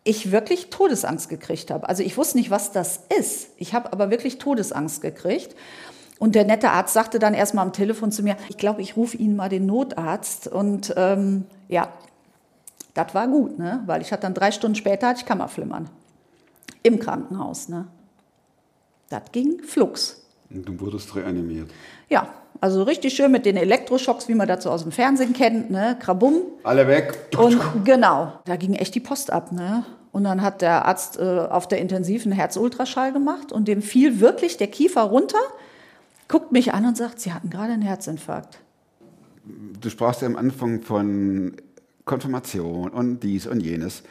ich 0.04 0.32
wirklich 0.32 0.70
Todesangst 0.70 1.30
gekriegt 1.30 1.72
habe. 1.72 1.88
Also 1.88 2.04
ich 2.04 2.18
wusste 2.18 2.38
nicht, 2.38 2.50
was 2.50 2.72
das 2.72 3.02
ist. 3.18 3.50
Ich 3.58 3.74
habe 3.74 3.94
aber 3.94 4.10
wirklich 4.10 4.40
Todesangst 4.40 5.02
gekriegt. 5.02 5.56
Und 6.18 6.36
der 6.36 6.46
nette 6.46 6.70
Arzt 6.72 6.94
sagte 6.94 7.18
dann 7.18 7.34
erstmal 7.34 7.66
am 7.66 7.74
Telefon 7.74 8.12
zu 8.12 8.24
mir, 8.24 8.36
ich 8.50 8.58
glaube, 8.58 8.82
ich 8.82 8.96
rufe 8.96 9.18
Ihnen 9.18 9.36
mal 9.36 9.50
den 9.50 9.66
Notarzt. 9.66 10.48
Und 10.48 10.94
ähm, 10.98 11.46
ja, 11.68 11.90
das 12.94 13.14
war 13.14 13.28
gut, 13.28 13.58
ne? 13.58 13.84
weil 13.86 14.02
ich 14.02 14.12
hatte 14.12 14.24
dann 14.24 14.34
drei 14.34 14.52
Stunden 14.52 14.76
später 14.76 15.08
hatte 15.08 15.20
ich 15.22 15.26
Kammerflimmern 15.26 15.90
im 16.84 17.00
Krankenhaus. 17.00 17.70
Ne? 17.70 17.88
Das 19.10 19.24
ging 19.32 19.62
flugs. 19.64 20.26
Und 20.50 20.68
du 20.68 20.80
wurdest 20.80 21.16
reanimiert. 21.16 21.72
Ja, 22.10 22.28
also 22.60 22.84
richtig 22.84 23.14
schön 23.14 23.32
mit 23.32 23.46
den 23.46 23.58
Elektroschocks, 23.58 24.28
wie 24.28 24.36
man 24.36 24.48
das 24.48 24.64
so 24.64 24.70
aus 24.70 24.84
dem 24.84 24.92
Fernsehen 24.92 25.34
kennt, 25.34 25.72
ne? 25.72 25.98
Krabum. 26.00 26.44
Alle 26.64 26.88
weg. 26.88 27.30
Und 27.38 27.60
genau, 27.86 28.34
da 28.46 28.56
ging 28.56 28.74
echt 28.74 28.94
die 28.94 29.00
Post 29.00 29.32
ab, 29.32 29.52
ne? 29.52 29.86
Und 30.12 30.26
dann 30.26 30.42
hat 30.42 30.62
der 30.62 30.86
Arzt 30.86 31.18
äh, 31.18 31.24
auf 31.24 31.68
der 31.68 31.80
intensiven 31.80 32.34
Herzultraschall 32.34 33.14
gemacht 33.14 33.54
und 33.54 33.68
dem 33.68 33.82
fiel 33.82 34.20
wirklich 34.20 34.58
der 34.58 34.68
Kiefer 34.68 35.04
runter, 35.04 35.40
guckt 36.28 36.52
mich 36.52 36.74
an 36.74 36.86
und 36.86 36.98
sagt, 36.98 37.22
Sie 37.22 37.32
hatten 37.32 37.50
gerade 37.50 37.72
einen 37.72 37.82
Herzinfarkt. 37.82 38.60
Du 39.80 39.90
sprachst 39.90 40.22
ja 40.22 40.28
am 40.28 40.36
Anfang 40.36 40.82
von 40.82 41.56
Konfirmation 42.06 42.90
und 42.90 43.22
dies 43.22 43.48
und 43.48 43.60
jenes. 43.62 44.04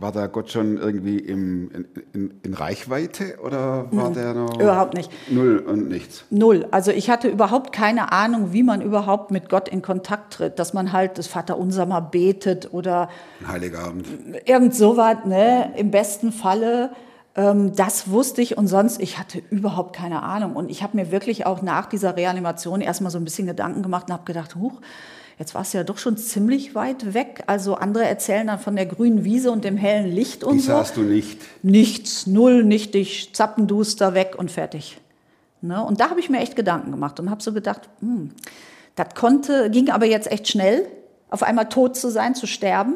War 0.00 0.12
da 0.12 0.28
Gott 0.28 0.48
schon 0.52 0.76
irgendwie 0.76 1.18
im, 1.18 1.72
in, 1.72 1.86
in, 2.12 2.34
in 2.44 2.54
Reichweite 2.54 3.38
oder 3.42 3.88
war 3.90 4.12
der 4.12 4.32
noch 4.32 4.60
Überhaupt 4.60 4.94
nicht. 4.94 5.10
null 5.28 5.58
und 5.58 5.88
nichts? 5.88 6.24
Null. 6.30 6.68
Also 6.70 6.92
ich 6.92 7.10
hatte 7.10 7.26
überhaupt 7.26 7.72
keine 7.72 8.12
Ahnung, 8.12 8.52
wie 8.52 8.62
man 8.62 8.80
überhaupt 8.80 9.32
mit 9.32 9.48
Gott 9.48 9.68
in 9.68 9.82
Kontakt 9.82 10.34
tritt. 10.34 10.60
Dass 10.60 10.72
man 10.72 10.92
halt 10.92 11.18
das 11.18 11.26
Vaterunser 11.26 11.84
mal 11.84 11.98
betet 11.98 12.72
oder 12.72 13.08
Ein 13.40 13.48
Heiligabend. 13.48 14.06
irgend 14.46 14.72
sowas, 14.76 15.16
ne? 15.24 15.72
Im 15.76 15.90
besten 15.90 16.30
Falle. 16.30 16.92
Ähm, 17.34 17.74
das 17.74 18.08
wusste 18.08 18.40
ich 18.40 18.56
und 18.56 18.68
sonst, 18.68 19.00
ich 19.02 19.18
hatte 19.18 19.42
überhaupt 19.50 19.96
keine 19.96 20.22
Ahnung. 20.22 20.54
Und 20.54 20.70
ich 20.70 20.84
habe 20.84 20.96
mir 20.96 21.10
wirklich 21.10 21.44
auch 21.44 21.60
nach 21.60 21.86
dieser 21.86 22.16
Reanimation 22.16 22.82
erstmal 22.82 23.10
so 23.10 23.18
ein 23.18 23.24
bisschen 23.24 23.48
Gedanken 23.48 23.82
gemacht 23.82 24.04
und 24.08 24.12
habe 24.12 24.24
gedacht, 24.24 24.54
huch, 24.54 24.80
jetzt 25.38 25.54
warst 25.54 25.72
du 25.72 25.78
ja 25.78 25.84
doch 25.84 25.98
schon 25.98 26.16
ziemlich 26.16 26.74
weit 26.74 27.14
weg. 27.14 27.44
Also 27.46 27.74
andere 27.74 28.04
erzählen 28.04 28.46
dann 28.46 28.58
von 28.58 28.76
der 28.76 28.86
grünen 28.86 29.24
Wiese 29.24 29.50
und 29.50 29.64
dem 29.64 29.76
hellen 29.76 30.10
Licht 30.10 30.44
und 30.44 30.56
Die 30.56 30.60
so. 30.60 30.68
sahst 30.68 30.96
du 30.96 31.02
nicht. 31.02 31.40
Nichts, 31.62 32.26
null, 32.26 32.64
nichtig, 32.64 33.30
zappenduster 33.34 34.14
weg 34.14 34.34
und 34.36 34.50
fertig. 34.50 34.98
Ne? 35.60 35.84
Und 35.84 36.00
da 36.00 36.10
habe 36.10 36.20
ich 36.20 36.30
mir 36.30 36.38
echt 36.38 36.56
Gedanken 36.56 36.90
gemacht 36.90 37.18
und 37.20 37.30
habe 37.30 37.42
so 37.42 37.52
gedacht, 37.52 37.88
hm, 38.00 38.32
das 38.94 39.14
konnte, 39.14 39.70
ging 39.70 39.90
aber 39.90 40.06
jetzt 40.06 40.30
echt 40.30 40.48
schnell, 40.48 40.86
auf 41.30 41.42
einmal 41.42 41.68
tot 41.68 41.96
zu 41.96 42.10
sein, 42.10 42.34
zu 42.34 42.46
sterben. 42.46 42.94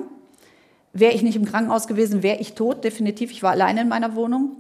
Wäre 0.92 1.12
ich 1.12 1.22
nicht 1.22 1.36
im 1.36 1.44
Krankenhaus 1.44 1.86
gewesen, 1.86 2.22
wäre 2.22 2.38
ich 2.38 2.54
tot, 2.54 2.84
definitiv. 2.84 3.30
Ich 3.30 3.42
war 3.42 3.52
alleine 3.52 3.82
in 3.82 3.88
meiner 3.88 4.14
Wohnung. 4.14 4.56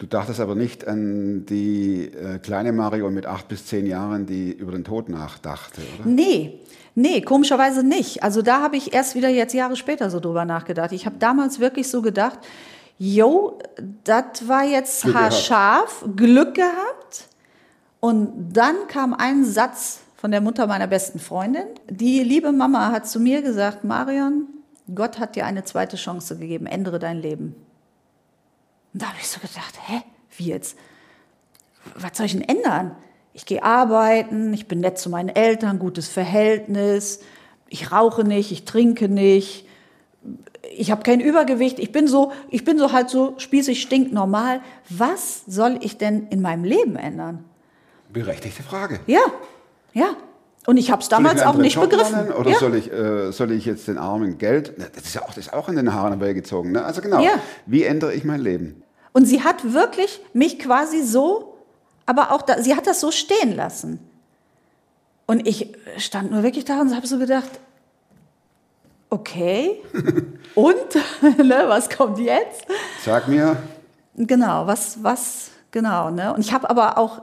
Du 0.00 0.06
dachtest 0.06 0.40
aber 0.40 0.54
nicht 0.54 0.88
an 0.88 1.44
die 1.44 2.06
äh, 2.06 2.38
kleine 2.38 2.72
Mario 2.72 3.10
mit 3.10 3.26
acht 3.26 3.48
bis 3.48 3.66
zehn 3.66 3.84
Jahren, 3.84 4.24
die 4.24 4.50
über 4.50 4.72
den 4.72 4.82
Tod 4.82 5.10
nachdachte, 5.10 5.82
oder? 5.98 6.08
Nee, 6.08 6.58
nee, 6.94 7.20
komischerweise 7.20 7.82
nicht. 7.82 8.22
Also 8.22 8.40
da 8.40 8.62
habe 8.62 8.78
ich 8.78 8.94
erst 8.94 9.14
wieder 9.14 9.28
jetzt 9.28 9.52
Jahre 9.52 9.76
später 9.76 10.08
so 10.08 10.18
drüber 10.18 10.46
nachgedacht. 10.46 10.92
Ich 10.92 11.04
habe 11.04 11.16
damals 11.18 11.60
wirklich 11.60 11.90
so 11.90 12.00
gedacht, 12.00 12.38
jo, 12.96 13.58
das 14.02 14.48
war 14.48 14.64
jetzt 14.64 15.02
Glück 15.02 15.12
gehabt. 15.12 15.32
haarscharf, 15.32 16.04
Glück 16.16 16.54
gehabt. 16.54 17.28
Und 18.00 18.54
dann 18.54 18.76
kam 18.88 19.12
ein 19.12 19.44
Satz 19.44 20.00
von 20.16 20.30
der 20.30 20.40
Mutter 20.40 20.66
meiner 20.66 20.86
besten 20.86 21.18
Freundin. 21.18 21.66
Die 21.90 22.20
liebe 22.20 22.52
Mama 22.52 22.90
hat 22.90 23.06
zu 23.06 23.20
mir 23.20 23.42
gesagt, 23.42 23.84
Marion, 23.84 24.46
Gott 24.94 25.18
hat 25.18 25.36
dir 25.36 25.44
eine 25.44 25.64
zweite 25.64 25.98
Chance 25.98 26.38
gegeben, 26.38 26.64
ändere 26.64 26.98
dein 26.98 27.18
Leben. 27.18 27.54
Und 28.92 29.02
da 29.02 29.06
habe 29.08 29.18
ich 29.20 29.28
so 29.28 29.40
gedacht, 29.40 29.78
hä, 29.86 30.02
wie 30.36 30.46
jetzt? 30.46 30.76
Was 31.94 32.16
soll 32.16 32.26
ich 32.26 32.32
denn 32.32 32.42
ändern? 32.42 32.96
Ich 33.32 33.46
gehe 33.46 33.62
arbeiten, 33.62 34.52
ich 34.52 34.66
bin 34.66 34.80
nett 34.80 34.98
zu 34.98 35.08
meinen 35.08 35.28
Eltern, 35.28 35.78
gutes 35.78 36.08
Verhältnis, 36.08 37.20
ich 37.68 37.92
rauche 37.92 38.24
nicht, 38.24 38.50
ich 38.50 38.64
trinke 38.64 39.08
nicht, 39.08 39.66
ich 40.76 40.90
habe 40.90 41.02
kein 41.02 41.20
Übergewicht, 41.20 41.78
ich 41.78 41.92
bin 41.92 42.06
so, 42.06 42.32
ich 42.48 42.64
bin 42.64 42.78
so 42.78 42.92
halt 42.92 43.10
so 43.10 43.34
spießig 43.38 43.80
stinknormal. 43.80 44.60
Was 44.88 45.44
soll 45.46 45.78
ich 45.80 45.98
denn 45.98 46.28
in 46.28 46.40
meinem 46.40 46.64
Leben 46.64 46.96
ändern? 46.96 47.44
Berechtigte 48.12 48.62
Frage. 48.62 49.00
Ja, 49.06 49.20
ja. 49.92 50.16
Und 50.66 50.76
ich 50.76 50.90
habe 50.90 51.00
es 51.02 51.08
damals 51.08 51.42
auch 51.42 51.54
nicht 51.54 51.76
Job 51.76 51.88
begriffen. 51.88 52.12
lernen 52.12 52.32
Oder 52.32 52.50
ja. 52.50 52.58
soll, 52.58 52.74
ich, 52.74 52.92
äh, 52.92 53.32
soll 53.32 53.50
ich 53.52 53.64
jetzt 53.64 53.88
den 53.88 53.96
Armen 53.98 54.36
Geld? 54.38 54.74
Das 54.94 55.04
ist 55.04 55.14
ja 55.14 55.22
auch, 55.22 55.28
das 55.28 55.38
ist 55.38 55.52
auch 55.52 55.68
in 55.68 55.76
den 55.76 55.94
Haaren 55.94 56.10
herbeigezogen. 56.18 56.72
Ne? 56.72 56.84
Also 56.84 57.00
genau, 57.00 57.20
Ja. 57.20 57.32
wie 57.66 57.84
ändere 57.84 58.12
ich 58.12 58.24
mein 58.24 58.40
Leben? 58.40 58.82
Und 59.12 59.24
sie 59.26 59.42
hat 59.42 59.72
wirklich 59.72 60.20
mich 60.34 60.58
quasi 60.58 61.02
so, 61.02 61.56
aber 62.06 62.32
auch 62.32 62.42
da, 62.42 62.60
sie 62.62 62.76
hat 62.76 62.86
das 62.86 63.00
so 63.00 63.10
stehen 63.10 63.56
lassen. 63.56 63.98
Und 65.26 65.46
ich 65.46 65.72
stand 65.96 66.30
nur 66.30 66.42
wirklich 66.42 66.64
da 66.64 66.80
und 66.80 66.94
habe 66.94 67.06
so 67.06 67.18
gedacht, 67.18 67.50
okay, 69.08 69.80
und 70.54 70.74
ne, 71.38 71.64
was 71.66 71.88
kommt 71.88 72.18
jetzt? 72.18 72.66
Sag 73.04 73.28
mir, 73.28 73.56
Genau, 74.16 74.66
was, 74.66 75.02
was, 75.02 75.50
genau. 75.70 76.10
Ne? 76.10 76.34
Und 76.34 76.40
ich 76.40 76.52
habe 76.52 76.68
aber 76.68 76.98
auch 76.98 77.22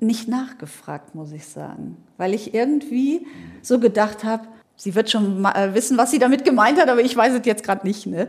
nicht 0.00 0.28
nachgefragt, 0.28 1.14
muss 1.14 1.32
ich 1.32 1.46
sagen, 1.46 1.96
weil 2.16 2.34
ich 2.34 2.54
irgendwie 2.54 3.26
so 3.62 3.78
gedacht 3.78 4.24
habe, 4.24 4.48
sie 4.76 4.94
wird 4.94 5.10
schon 5.10 5.44
äh, 5.44 5.74
wissen, 5.74 5.98
was 5.98 6.10
sie 6.10 6.18
damit 6.18 6.44
gemeint 6.44 6.80
hat, 6.80 6.88
aber 6.88 7.02
ich 7.02 7.16
weiß 7.16 7.34
es 7.34 7.46
jetzt 7.46 7.64
gerade 7.64 7.86
nicht. 7.86 8.06
Ne? 8.06 8.28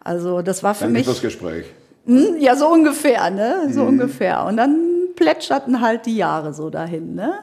Also 0.00 0.42
das 0.42 0.62
war 0.62 0.74
für 0.74 0.84
danke 0.84 0.98
mich 0.98 1.06
fürs 1.06 1.20
Gespräch. 1.20 1.66
hm, 2.06 2.38
ja 2.38 2.56
so 2.56 2.68
ungefähr, 2.68 3.30
ne, 3.30 3.68
so 3.70 3.82
ungefähr. 3.84 4.44
Und 4.44 4.56
dann 4.56 4.78
plätscherten 5.16 5.80
halt 5.80 6.06
die 6.06 6.16
Jahre 6.16 6.54
so 6.54 6.70
dahin. 6.70 7.14
Ne? 7.14 7.34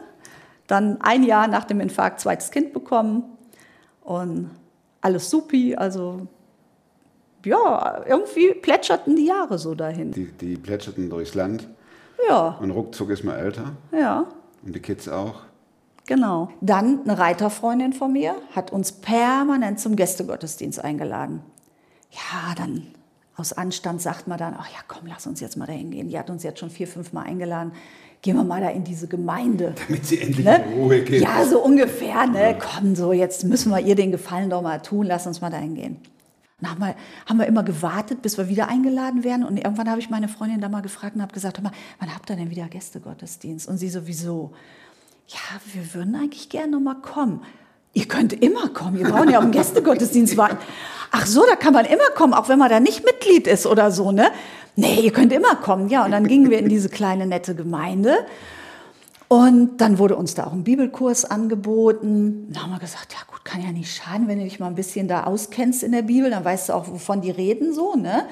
Dann 0.68 1.00
ein 1.02 1.24
Jahr 1.24 1.48
nach 1.48 1.66
dem 1.66 1.80
Infarkt 1.80 2.20
zweites 2.20 2.52
Kind 2.52 2.74
bekommen 2.74 3.24
und 4.02 4.50
alles 5.02 5.30
supi, 5.30 5.76
also 5.76 6.28
ja, 7.46 8.04
irgendwie 8.06 8.54
plätscherten 8.54 9.16
die 9.16 9.28
Jahre 9.28 9.58
so 9.58 9.76
dahin. 9.76 10.12
Die, 10.12 10.26
die 10.26 10.58
plätscherten 10.58 11.10
durchs 11.10 11.36
Land 11.36 11.70
Ja, 12.28 12.58
und 12.62 12.72
ruckzuck 12.72 13.10
ist 13.12 13.24
man 13.24 13.36
älter 13.38 13.74
ja, 13.92 14.26
und 14.66 14.76
die 14.76 14.80
Kids 14.82 15.08
auch. 15.08 15.36
genau. 16.06 16.50
Dann 16.62 17.02
eine 17.04 17.18
Reiterfreundin 17.18 17.94
von 17.94 18.12
mir 18.14 18.36
hat 18.56 18.72
uns 18.72 18.92
permanent 18.92 19.80
zum 19.80 19.96
Gästegottesdienst 19.96 20.84
eingeladen. 20.84 21.42
Ja, 22.12 22.56
dann 22.56 22.88
aus 23.36 23.54
Anstand 23.54 24.02
sagt 24.02 24.28
man 24.28 24.38
dann, 24.38 24.56
ach 24.58 24.68
ja, 24.70 24.80
komm, 24.88 25.08
lass 25.08 25.26
uns 25.28 25.40
jetzt 25.40 25.56
mal 25.56 25.66
dahin 25.68 25.92
gehen. 25.92 26.10
Die 26.10 26.20
hat 26.20 26.30
uns 26.30 26.44
jetzt 26.44 26.60
schon 26.60 26.70
vier, 26.70 26.88
fünf 26.88 27.14
Mal 27.14 27.22
eingeladen. 27.24 27.72
Gehen 28.22 28.36
wir 28.36 28.44
mal 28.44 28.60
da 28.60 28.68
in 28.70 28.84
diese 28.84 29.08
Gemeinde. 29.08 29.74
Damit 29.88 30.06
sie 30.06 30.20
endlich 30.20 30.46
Ne? 30.46 30.62
in 30.74 30.74
Ruhe 30.82 31.02
geht. 31.04 31.22
Ja, 31.22 31.46
so 31.46 31.64
ungefähr, 31.64 32.28
ne? 32.28 32.58
Komm, 32.60 32.96
so, 32.96 33.14
jetzt 33.14 33.46
müssen 33.46 33.72
wir 33.72 33.80
ihr 33.80 33.96
den 33.96 34.12
Gefallen 34.12 34.50
doch 34.50 34.62
mal 34.62 34.80
tun, 34.82 35.06
lass 35.06 35.26
uns 35.26 35.40
mal 35.40 35.50
dahin 35.50 35.76
gehen. 35.76 35.98
Dann 36.62 36.72
haben 36.72 36.80
wir, 36.80 36.96
haben 37.26 37.40
wir 37.40 37.48
immer 37.48 37.64
gewartet, 37.64 38.22
bis 38.22 38.38
wir 38.38 38.50
wieder 38.50 38.68
eingeladen 38.68 39.24
werden. 39.24 39.46
Und 39.46 39.58
irgendwann 39.58 39.90
habe 39.90 40.00
ich 40.00 40.10
meine 40.10 40.28
Freundin 40.28 40.62
da 40.62 40.70
mal 40.70 40.82
gefragt 40.82 41.16
und 41.16 41.22
habe 41.22 41.34
gesagt, 41.34 41.62
mal, 41.62 41.72
wann 42.00 42.14
habt 42.14 42.30
ihr 42.30 42.36
denn 42.36 42.50
wieder 42.50 42.68
Gästegottesdienst? 42.68 43.68
Und 43.68 43.78
sie 43.78 43.90
sowieso, 43.90 44.52
ja, 45.28 45.62
wir 45.74 45.94
würden 45.94 46.16
eigentlich 46.16 46.50
gerne 46.50 46.72
noch 46.72 46.82
mal 46.82 46.96
kommen. 46.96 47.42
Ihr 47.94 48.08
könnt 48.08 48.34
immer 48.34 48.70
kommen, 48.70 48.98
ihr 48.98 49.10
braucht 49.10 49.30
ja 49.30 49.40
auf 49.40 49.46
den 49.46 49.52
Gästegottesdienst 49.52 50.38
warten. 50.38 50.58
Ach 51.12 51.26
so, 51.26 51.44
da 51.50 51.56
kann 51.56 51.74
man 51.74 51.86
immer 51.86 52.10
kommen, 52.16 52.34
auch 52.34 52.50
wenn 52.50 52.60
man 52.60 52.70
da 52.70 52.80
nicht 52.80 53.04
Mitglied 53.04 53.48
ist 53.48 53.66
oder 53.66 53.90
so, 53.92 54.12
ne? 54.12 54.32
Nee, 54.76 55.02
ihr 55.02 55.12
könnt 55.12 55.34
immer 55.34 55.56
kommen. 55.56 55.90
Ja, 55.90 56.06
und 56.06 56.12
dann 56.12 56.28
gingen 56.28 56.52
wir 56.52 56.60
in 56.60 56.70
diese 56.70 56.90
kleine, 56.90 57.26
nette 57.26 57.56
Gemeinde. 57.56 58.26
Und 59.30 59.78
dann 59.78 60.00
wurde 60.00 60.16
uns 60.16 60.34
da 60.34 60.48
auch 60.48 60.54
ein 60.54 60.64
Bibelkurs 60.64 61.24
angeboten. 61.24 62.48
Da 62.52 62.64
haben 62.64 62.72
wir 62.72 62.80
gesagt, 62.80 63.14
ja 63.14 63.20
gut, 63.32 63.46
kann 63.46 63.62
ja 63.64 63.72
nicht 63.72 63.96
schaden, 63.96 64.28
wenn 64.28 64.40
du 64.40 64.44
dich 64.44 64.60
mal 64.60 64.66
ein 64.68 64.76
bisschen 64.76 65.08
da 65.08 65.26
auskennst 65.26 65.84
in 65.84 65.92
der 65.92 66.02
Bibel, 66.02 66.32
dann 66.32 66.44
weißt 66.44 66.70
du 66.70 66.74
auch, 66.74 66.88
wovon 66.90 67.22
die 67.22 67.30
reden, 67.30 67.72
so, 67.74 67.96
ne? 67.96 68.26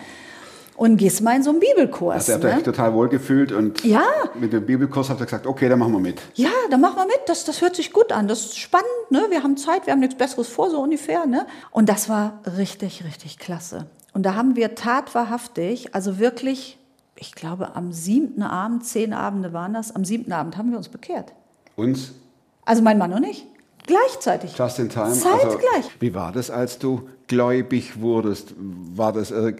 Und 0.75 0.97
gehst 0.97 1.21
mal 1.21 1.35
in 1.35 1.43
so 1.43 1.51
einen 1.51 1.59
Bibelkurs. 1.59 2.15
Also 2.15 2.31
ihr 2.31 2.35
habt 2.35 2.45
euch 2.45 2.55
ne? 2.57 2.63
total 2.63 2.93
wohl 2.95 3.09
gefühlt 3.09 3.51
und 3.51 3.83
Ja. 3.83 4.03
mit 4.39 4.53
dem 4.53 4.65
Bibelkurs 4.65 5.09
habt 5.09 5.19
ihr 5.21 5.25
gesagt, 5.25 5.45
okay, 5.47 5.69
dann 5.69 5.77
machen 5.79 5.93
wir 5.93 5.99
mit. 5.99 6.19
Ja, 6.33 6.49
dann 6.69 6.81
machen 6.81 6.97
wir 6.97 7.05
mit. 7.05 7.19
Das, 7.27 7.45
das 7.45 7.61
hört 7.61 7.75
sich 7.75 7.91
gut 7.93 8.11
an. 8.11 8.27
Das 8.27 8.41
ist 8.45 8.57
spannend. 8.59 8.85
Ne? 9.09 9.25
Wir 9.29 9.41
haben 9.43 9.57
Zeit, 9.57 9.85
wir 9.87 9.93
haben 9.93 9.99
nichts 9.99 10.15
Besseres 10.15 10.47
vor, 10.47 10.69
so 10.71 10.79
ungefähr. 10.79 11.25
Ne? 11.27 11.45
Und 11.71 11.89
das 11.89 12.09
war 12.09 12.41
richtig, 12.57 13.03
richtig 13.05 13.37
klasse. 13.39 13.87
Und 14.13 14.23
da 14.23 14.35
haben 14.35 14.55
wir 14.55 14.75
tatwahrhaftig, 14.75 15.95
also 15.95 16.19
wirklich, 16.19 16.77
ich 17.19 17.33
glaube, 17.33 17.75
am 17.75 17.91
siebten 17.91 18.43
Abend, 18.43 18.85
zehn 18.85 19.13
Abende 19.13 19.53
waren 19.53 19.73
das, 19.73 19.95
am 19.95 20.05
siebten 20.05 20.31
Abend 20.31 20.57
haben 20.57 20.71
wir 20.71 20.77
uns 20.77 20.89
bekehrt. 20.89 21.33
Uns 21.75 22.13
Also 22.65 22.81
mein 22.81 22.97
Mann 22.97 23.13
und 23.13 23.23
ich. 23.23 23.45
Gleichzeitig. 23.85 24.57
just 24.57 24.79
in 24.79 24.89
time. 24.89 25.13
Zeitgleich. 25.13 25.57
Also, 25.75 25.89
wie 25.99 26.13
war 26.13 26.31
das, 26.31 26.49
als 26.51 26.77
du 26.79 27.07
gläubig 27.27 28.01
wurdest? 28.01 28.53
War 28.57 29.13
das 29.13 29.31
äh, 29.31 29.53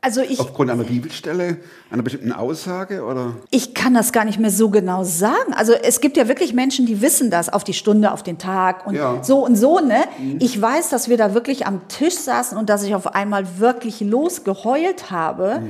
Also 0.00 0.20
ich, 0.20 0.38
aufgrund 0.38 0.70
einer 0.70 0.84
Bibelstelle, 0.84 1.56
einer 1.90 2.02
bestimmten 2.02 2.30
Aussage 2.30 3.02
oder? 3.04 3.34
ich 3.50 3.74
kann 3.74 3.92
das 3.94 4.12
gar 4.12 4.24
nicht 4.24 4.38
mehr 4.38 4.50
so 4.52 4.70
genau 4.70 5.02
sagen. 5.02 5.52
Also 5.54 5.72
es 5.72 6.00
gibt 6.00 6.16
ja 6.16 6.28
wirklich 6.28 6.52
Menschen, 6.54 6.86
die 6.86 7.00
wissen 7.00 7.30
das 7.30 7.48
auf 7.48 7.64
die 7.64 7.72
Stunde, 7.74 8.12
auf 8.12 8.22
den 8.22 8.38
Tag 8.38 8.86
und 8.86 8.94
Ja. 8.94 9.24
so 9.24 9.44
und 9.44 9.56
so. 9.56 9.80
Ne? 9.80 10.04
Ich 10.38 10.60
weiß, 10.60 10.90
dass 10.90 11.08
wir 11.08 11.16
da 11.16 11.34
wirklich 11.34 11.66
am 11.66 11.88
Tisch 11.88 12.14
saßen 12.16 12.56
und 12.56 12.68
dass 12.68 12.84
ich 12.84 12.94
auf 12.94 13.14
einmal 13.16 13.58
wirklich 13.58 14.00
losgeheult 14.00 15.10
habe 15.10 15.60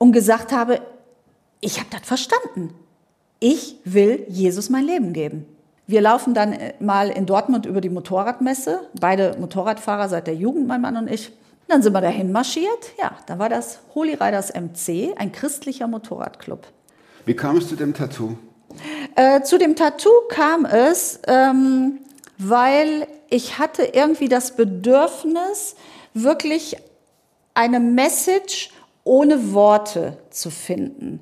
und 0.00 0.12
gesagt 0.12 0.50
habe, 0.50 0.80
ich 1.60 1.78
habe 1.78 1.90
das 1.90 2.00
verstanden. 2.00 2.74
Ich 3.38 3.76
will 3.84 4.24
Jesus 4.28 4.70
mein 4.70 4.86
Leben 4.86 5.12
geben. 5.12 5.44
Wir 5.86 6.00
laufen 6.00 6.32
dann 6.32 6.52
äh, 6.54 6.72
mal 6.80 7.10
in 7.10 7.26
Dortmund 7.26 7.66
über 7.66 7.80
die 7.80 7.90
Motorradmesse, 7.90 8.80
beide 8.98 9.36
Motorradfahrer 9.38 10.08
seit 10.08 10.26
der 10.26 10.34
Jugend, 10.34 10.66
mein 10.66 10.80
Mann 10.80 10.96
und 10.96 11.10
ich. 11.10 11.32
Dann 11.68 11.82
sind 11.82 11.92
wir 11.92 12.00
dahin 12.00 12.32
marschiert. 12.32 12.92
Ja, 12.98 13.12
da 13.26 13.38
war 13.38 13.48
das 13.48 13.80
Holy 13.94 14.14
Riders 14.14 14.52
MC, 14.54 15.14
ein 15.18 15.32
christlicher 15.32 15.86
Motorradclub. 15.86 16.66
Wie 17.26 17.36
kam 17.36 17.58
es 17.58 17.68
zu 17.68 17.76
dem 17.76 17.92
Tattoo? 17.92 18.36
Äh, 19.16 19.42
zu 19.42 19.58
dem 19.58 19.76
Tattoo 19.76 20.10
kam 20.30 20.64
es, 20.64 21.20
ähm, 21.26 21.98
weil 22.38 23.06
ich 23.28 23.58
hatte 23.58 23.82
irgendwie 23.82 24.28
das 24.28 24.56
Bedürfnis, 24.56 25.76
wirklich 26.14 26.76
eine 27.54 27.80
Message 27.80 28.70
ohne 29.04 29.52
Worte 29.52 30.18
zu 30.30 30.50
finden. 30.50 31.20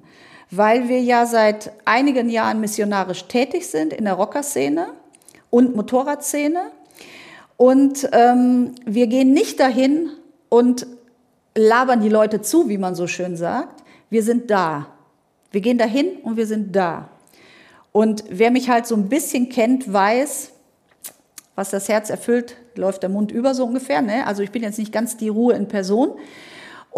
Weil 0.50 0.88
wir 0.88 1.00
ja 1.00 1.26
seit 1.26 1.72
einigen 1.84 2.28
Jahren 2.28 2.60
missionarisch 2.60 3.26
tätig 3.28 3.66
sind 3.66 3.92
in 3.92 4.04
der 4.04 4.14
Rockerszene 4.14 4.88
und 5.50 5.76
Motorradszene. 5.76 6.70
Und 7.56 8.08
ähm, 8.12 8.74
wir 8.86 9.08
gehen 9.08 9.32
nicht 9.32 9.60
dahin 9.60 10.10
und 10.48 10.86
labern 11.54 12.00
die 12.00 12.08
Leute 12.08 12.40
zu, 12.40 12.68
wie 12.68 12.78
man 12.78 12.94
so 12.94 13.06
schön 13.06 13.36
sagt. 13.36 13.82
Wir 14.10 14.22
sind 14.22 14.50
da. 14.50 14.86
Wir 15.50 15.60
gehen 15.60 15.78
dahin 15.78 16.18
und 16.22 16.36
wir 16.36 16.46
sind 16.46 16.74
da. 16.74 17.08
Und 17.92 18.24
wer 18.30 18.50
mich 18.50 18.70
halt 18.70 18.86
so 18.86 18.94
ein 18.94 19.08
bisschen 19.08 19.48
kennt, 19.48 19.92
weiß, 19.92 20.52
was 21.54 21.70
das 21.70 21.88
Herz 21.88 22.10
erfüllt, 22.10 22.56
läuft 22.76 23.02
der 23.02 23.10
Mund 23.10 23.32
über 23.32 23.54
so 23.54 23.64
ungefähr. 23.64 24.02
Ne? 24.02 24.26
Also 24.26 24.42
ich 24.42 24.52
bin 24.52 24.62
jetzt 24.62 24.78
nicht 24.78 24.92
ganz 24.92 25.16
die 25.16 25.28
Ruhe 25.28 25.54
in 25.54 25.66
Person. 25.66 26.12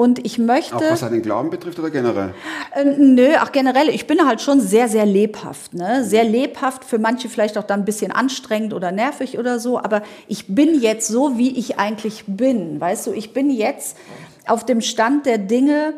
Und 0.00 0.24
ich 0.24 0.38
möchte. 0.38 0.76
Auch 0.76 0.80
was 0.80 1.00
den 1.00 1.20
Glauben 1.20 1.50
betrifft 1.50 1.78
oder 1.78 1.90
generell? 1.90 2.32
Äh, 2.74 2.84
nö, 2.96 3.34
auch 3.42 3.52
generell. 3.52 3.90
Ich 3.90 4.06
bin 4.06 4.26
halt 4.26 4.40
schon 4.40 4.58
sehr, 4.58 4.88
sehr 4.88 5.04
lebhaft. 5.04 5.74
Ne? 5.74 6.06
Sehr 6.06 6.24
lebhaft, 6.24 6.86
für 6.86 6.98
manche 6.98 7.28
vielleicht 7.28 7.58
auch 7.58 7.64
dann 7.64 7.80
ein 7.80 7.84
bisschen 7.84 8.10
anstrengend 8.10 8.72
oder 8.72 8.92
nervig 8.92 9.38
oder 9.38 9.58
so. 9.58 9.78
Aber 9.78 10.00
ich 10.26 10.46
bin 10.46 10.80
jetzt 10.80 11.08
so, 11.08 11.36
wie 11.36 11.50
ich 11.58 11.78
eigentlich 11.78 12.24
bin. 12.26 12.80
Weißt 12.80 13.08
du, 13.08 13.12
ich 13.12 13.34
bin 13.34 13.50
jetzt 13.50 13.98
auf 14.46 14.64
dem 14.64 14.80
Stand 14.80 15.26
der 15.26 15.36
Dinge, 15.36 15.92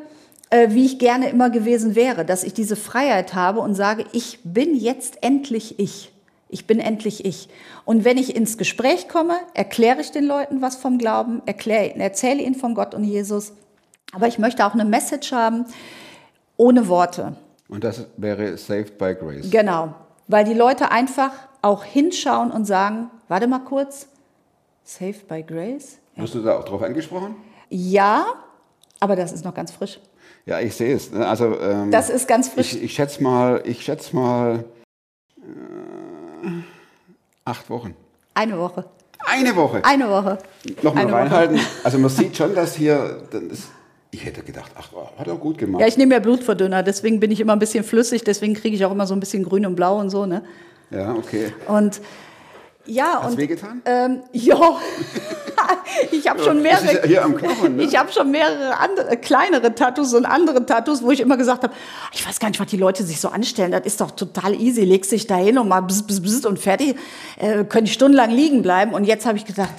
äh, 0.51 0.71
wie 0.71 0.85
ich 0.85 0.99
gerne 0.99 1.29
immer 1.29 1.49
gewesen 1.49 1.95
wäre. 1.95 2.25
Dass 2.25 2.43
ich 2.43 2.55
diese 2.55 2.75
Freiheit 2.75 3.35
habe 3.35 3.61
und 3.61 3.77
sage, 3.77 4.05
ich 4.11 4.41
bin 4.43 4.75
jetzt 4.75 5.19
endlich 5.21 5.79
ich. 5.79 6.11
Ich 6.49 6.67
bin 6.67 6.81
endlich 6.81 7.25
ich. 7.25 7.49
Und 7.85 8.05
wenn 8.05 8.19
ich 8.19 8.35
ins 8.35 8.59
Gespräch 8.59 9.07
komme, 9.07 9.35
erkläre 9.55 10.01
ich 10.01 10.11
den 10.11 10.25
Leuten 10.25 10.61
was 10.61 10.75
vom 10.75 10.99
Glauben, 10.99 11.41
erkläre, 11.47 11.95
erzähle 12.01 12.43
ihnen 12.43 12.57
von 12.57 12.75
Gott 12.75 12.97
und 12.97 13.05
Jesus 13.05 13.53
aber 14.12 14.28
ich 14.28 14.38
möchte 14.38 14.64
auch 14.64 14.75
eine 14.75 14.85
Message 14.85 15.33
haben 15.33 15.64
ohne 16.57 16.87
Worte. 16.88 17.35
Und 17.69 17.83
das 17.83 18.07
wäre 18.16 18.57
Saved 18.59 18.99
by 18.99 19.14
Grace. 19.14 19.50
Genau, 19.50 19.95
weil 20.28 20.45
die 20.45 20.54
Leute 20.54 20.90
einfach 20.90 21.31
auch 21.62 21.85
hinschauen 21.85 22.50
und 22.50 22.66
sagen, 22.66 23.11
warte 23.28 23.47
mal 23.47 23.61
kurz, 23.61 24.09
Saved 24.85 25.26
by 25.26 25.42
Grace? 25.42 25.99
Ja. 26.16 26.23
Wirst 26.23 26.35
du 26.35 26.42
da 26.42 26.59
auch 26.59 26.64
drauf 26.64 26.83
angesprochen? 26.83 27.37
Ja, 27.71 28.26
aber 29.00 29.16
das 29.16 29.33
ist 29.33 29.45
noch 29.45 29.54
ganz 29.54 29.73
frisch. 29.73 29.99
Ja, 30.45 30.61
ich 30.61 30.75
sehe 30.75 30.95
es. 30.95 31.11
Ne? 31.11 31.26
Also, 31.26 31.59
ähm, 31.61 31.90
das 31.90 32.11
ist 32.11 32.28
ganz 32.28 32.49
frisch. 32.49 32.75
Ich, 32.75 32.83
ich 32.83 32.92
schätze 32.95 33.23
mal, 33.23 33.62
ich 33.64 33.83
schätze 33.83 34.14
mal 34.14 34.64
äh, 35.38 36.49
acht 37.45 37.71
Wochen. 37.71 37.95
Eine 38.35 38.59
Woche. 38.59 38.85
Eine 39.25 39.54
Woche. 39.54 39.85
Eine 39.85 40.09
Woche. 40.11 40.38
Nochmal 40.83 41.07
reinhalten. 41.07 41.57
Woche. 41.57 41.66
Also 41.85 41.99
man 41.99 42.11
sieht 42.11 42.37
schon, 42.37 42.54
dass 42.54 42.75
hier 42.75 43.23
das 43.31 43.69
ich 44.12 44.26
hätte 44.26 44.42
gedacht, 44.42 44.71
ach, 44.76 44.90
hat 45.19 45.26
er 45.26 45.35
gut 45.37 45.57
gemacht. 45.57 45.81
Ja, 45.81 45.87
ich 45.87 45.97
nehme 45.97 46.14
ja 46.14 46.21
Blutverdünner, 46.21 46.83
deswegen 46.83 47.19
bin 47.19 47.31
ich 47.31 47.40
immer 47.40 47.54
ein 47.54 47.59
bisschen 47.59 47.83
flüssig, 47.83 48.23
deswegen 48.23 48.52
kriege 48.52 48.76
ich 48.76 48.85
auch 48.85 48.92
immer 48.92 49.07
so 49.07 49.14
ein 49.14 49.21
bisschen 49.21 49.42
grün 49.42 49.64
und 49.64 49.75
blau 49.75 49.99
und 49.99 50.11
so, 50.11 50.26
ne? 50.26 50.42
Ja, 50.90 51.14
okay. 51.14 51.52
Und 51.66 52.00
ja, 52.85 53.23
Hat's 53.23 53.33
und 53.33 53.38
wehgetan? 53.38 53.81
Ähm, 53.87 54.23
ja, 54.33 54.76
ich 56.11 56.28
habe 56.28 56.42
schon 56.42 56.61
mehrere. 56.61 56.95
Ja 56.97 57.07
hier 57.07 57.25
am 57.25 57.37
Knochen, 57.37 57.76
ne? 57.76 57.83
Ich 57.85 57.97
habe 57.97 58.12
schon 58.12 58.31
mehrere 58.31 58.76
andere 58.78 59.16
kleinere 59.16 59.75
Tattoos 59.75 60.12
und 60.12 60.26
andere 60.26 60.66
Tattoos, 60.66 61.02
wo 61.02 61.11
ich 61.11 61.21
immer 61.21 61.38
gesagt 61.38 61.62
habe, 61.62 61.73
ich 62.12 62.26
weiß 62.26 62.38
gar 62.38 62.49
nicht, 62.49 62.61
was 62.61 62.66
die 62.66 62.76
Leute 62.76 63.04
sich 63.04 63.19
so 63.19 63.28
anstellen. 63.28 63.71
Das 63.71 63.87
ist 63.87 64.00
doch 64.00 64.11
total 64.11 64.61
easy. 64.61 64.83
Legst 64.83 65.12
dich 65.12 65.26
da 65.26 65.37
hin 65.37 65.57
und 65.59 65.69
mal 65.69 65.81
bzz, 65.81 66.02
bzz, 66.02 66.21
bzz 66.21 66.45
und 66.45 66.59
fertig. 66.59 66.97
Äh, 67.38 67.64
könnte 67.64 67.85
ich 67.85 67.92
stundenlang 67.92 68.31
liegen 68.31 68.62
bleiben. 68.62 68.92
Und 68.92 69.04
jetzt 69.04 69.25
habe 69.25 69.38
ich 69.38 69.45
gedacht, 69.45 69.73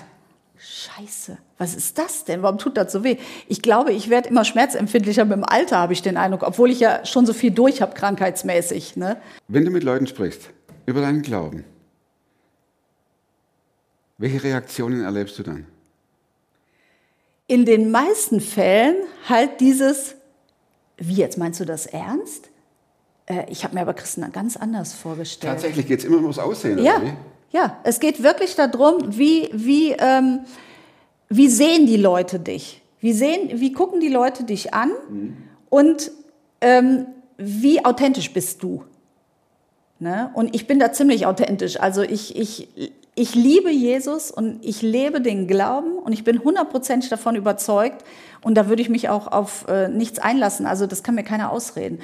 Scheiße, 0.57 1.37
was 1.57 1.75
ist 1.75 1.97
das 1.97 2.25
denn? 2.25 2.41
Warum 2.41 2.57
tut 2.57 2.77
das 2.77 2.91
so 2.91 3.03
weh? 3.03 3.17
Ich 3.47 3.61
glaube, 3.61 3.91
ich 3.91 4.09
werde 4.09 4.29
immer 4.29 4.43
schmerzempfindlicher 4.43 5.25
mit 5.25 5.37
dem 5.37 5.43
Alter, 5.43 5.77
habe 5.77 5.93
ich 5.93 6.01
den 6.01 6.17
Eindruck, 6.17 6.43
obwohl 6.43 6.71
ich 6.71 6.79
ja 6.79 7.05
schon 7.05 7.25
so 7.25 7.33
viel 7.33 7.51
durch 7.51 7.81
habe, 7.81 7.93
krankheitsmäßig. 7.93 8.95
Ne? 8.95 9.17
Wenn 9.47 9.65
du 9.65 9.71
mit 9.71 9.83
Leuten 9.83 10.07
sprichst 10.07 10.49
über 10.85 11.01
deinen 11.01 11.21
Glauben, 11.21 11.63
welche 14.17 14.43
Reaktionen 14.43 15.03
erlebst 15.03 15.37
du 15.39 15.43
dann? 15.43 15.67
In 17.47 17.65
den 17.65 17.91
meisten 17.91 18.39
Fällen 18.39 18.95
halt 19.27 19.59
dieses, 19.59 20.15
wie 20.97 21.15
jetzt 21.15 21.37
meinst 21.37 21.59
du 21.59 21.65
das 21.65 21.85
ernst? 21.85 22.49
Äh, 23.25 23.45
ich 23.49 23.63
habe 23.63 23.75
mir 23.75 23.81
aber 23.81 23.93
Christen 23.93 24.29
ganz 24.31 24.57
anders 24.57 24.93
vorgestellt. 24.93 25.53
Tatsächlich 25.53 25.87
geht 25.87 25.99
es 25.99 26.05
immer 26.05 26.17
ums 26.17 26.39
Aussehen, 26.39 26.83
ja. 26.83 27.01
Ja, 27.51 27.77
es 27.83 27.99
geht 27.99 28.23
wirklich 28.23 28.55
darum, 28.55 29.15
wie, 29.15 29.49
wie, 29.53 29.91
ähm, 29.91 30.39
wie 31.29 31.47
sehen 31.47 31.85
die 31.85 31.97
Leute 31.97 32.39
dich? 32.39 32.81
Wie, 32.99 33.13
sehen, 33.13 33.59
wie 33.59 33.71
gucken 33.71 33.99
die 33.99 34.09
Leute 34.09 34.43
dich 34.43 34.73
an? 34.73 34.91
Mhm. 35.09 35.37
Und 35.69 36.11
ähm, 36.61 37.07
wie 37.37 37.83
authentisch 37.83 38.31
bist 38.31 38.63
du? 38.63 38.83
Ne? 39.99 40.31
Und 40.33 40.55
ich 40.55 40.67
bin 40.67 40.79
da 40.79 40.91
ziemlich 40.91 41.25
authentisch. 41.25 41.79
Also 41.79 42.01
ich, 42.01 42.35
ich, 42.35 42.67
ich 43.15 43.35
liebe 43.35 43.71
Jesus 43.71 44.31
und 44.31 44.63
ich 44.63 44.81
lebe 44.81 45.21
den 45.21 45.47
Glauben 45.47 45.97
und 45.97 46.13
ich 46.13 46.23
bin 46.23 46.43
hundertprozentig 46.43 47.09
davon 47.09 47.35
überzeugt 47.35 48.03
und 48.41 48.55
da 48.55 48.67
würde 48.69 48.81
ich 48.81 48.89
mich 48.89 49.09
auch 49.09 49.27
auf 49.27 49.67
äh, 49.67 49.87
nichts 49.87 50.19
einlassen. 50.19 50.65
Also 50.65 50.87
das 50.87 51.03
kann 51.03 51.15
mir 51.15 51.23
keiner 51.23 51.51
ausreden. 51.51 51.99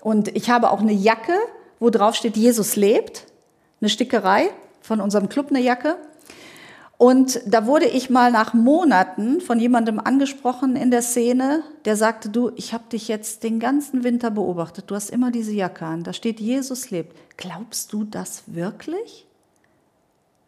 Und 0.00 0.34
ich 0.36 0.50
habe 0.50 0.70
auch 0.70 0.80
eine 0.80 0.92
Jacke, 0.92 1.34
wo 1.78 1.90
drauf 1.90 2.14
steht, 2.14 2.36
Jesus 2.36 2.76
lebt, 2.76 3.26
eine 3.80 3.90
Stickerei 3.90 4.50
von 4.80 5.00
unserem 5.00 5.28
Club 5.28 5.48
eine 5.50 5.60
Jacke. 5.60 5.96
Und 6.98 7.40
da 7.46 7.66
wurde 7.66 7.86
ich 7.86 8.08
mal 8.08 8.32
nach 8.32 8.54
Monaten 8.54 9.42
von 9.42 9.60
jemandem 9.60 10.00
angesprochen 10.00 10.76
in 10.76 10.90
der 10.90 11.02
Szene, 11.02 11.62
der 11.84 11.94
sagte, 11.94 12.30
du, 12.30 12.52
ich 12.56 12.72
habe 12.72 12.84
dich 12.90 13.06
jetzt 13.08 13.42
den 13.42 13.60
ganzen 13.60 14.02
Winter 14.02 14.30
beobachtet, 14.30 14.90
du 14.90 14.94
hast 14.94 15.10
immer 15.10 15.30
diese 15.30 15.52
Jacke 15.52 15.84
an, 15.84 16.04
da 16.04 16.14
steht 16.14 16.40
Jesus 16.40 16.90
lebt. 16.90 17.14
Glaubst 17.36 17.92
du 17.92 18.04
das 18.04 18.44
wirklich? 18.46 19.26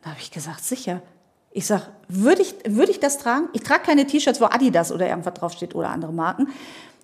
Da 0.03 0.11
habe 0.11 0.21
ich 0.21 0.31
gesagt, 0.31 0.65
sicher. 0.65 1.03
Ich 1.51 1.67
sage, 1.67 1.85
würde 2.09 2.41
ich, 2.41 2.55
würd 2.67 2.89
ich 2.89 3.01
das 3.01 3.19
tragen? 3.19 3.49
Ich 3.53 3.63
trage 3.63 3.83
keine 3.83 4.07
T-Shirts, 4.07 4.41
wo 4.41 4.47
Adidas 4.47 4.91
oder 4.91 5.09
irgendwas 5.09 5.35
draufsteht 5.35 5.75
oder 5.75 5.91
andere 5.91 6.13
Marken. 6.13 6.49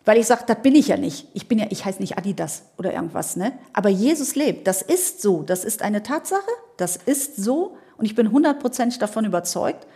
Weil 0.06 0.18
ich 0.18 0.26
sage, 0.26 0.44
das 0.46 0.62
bin 0.62 0.74
ich 0.74 0.88
ja 0.88 0.96
nicht. 0.96 1.28
Ich 1.32 1.48
bin 1.48 1.58
ja, 1.58 1.66
ich 1.70 1.84
heiße 1.84 2.00
nicht 2.00 2.18
Adidas 2.18 2.64
oder 2.76 2.92
irgendwas, 2.92 3.36
ne? 3.36 3.52
Aber 3.72 3.88
Jesus 3.88 4.36
lebt. 4.36 4.66
Das 4.66 4.82
ist 4.82 5.22
so. 5.22 5.42
Das 5.42 5.64
ist 5.64 5.80
eine 5.82 6.02
Tatsache. 6.02 6.50
Das 6.76 6.96
ist 6.96 7.36
so. 7.36 7.76
Und 7.96 8.04
ich 8.04 8.14
bin 8.14 8.30
hundertprozentig 8.30 8.98
davon 8.98 9.24
überzeugt 9.24 9.86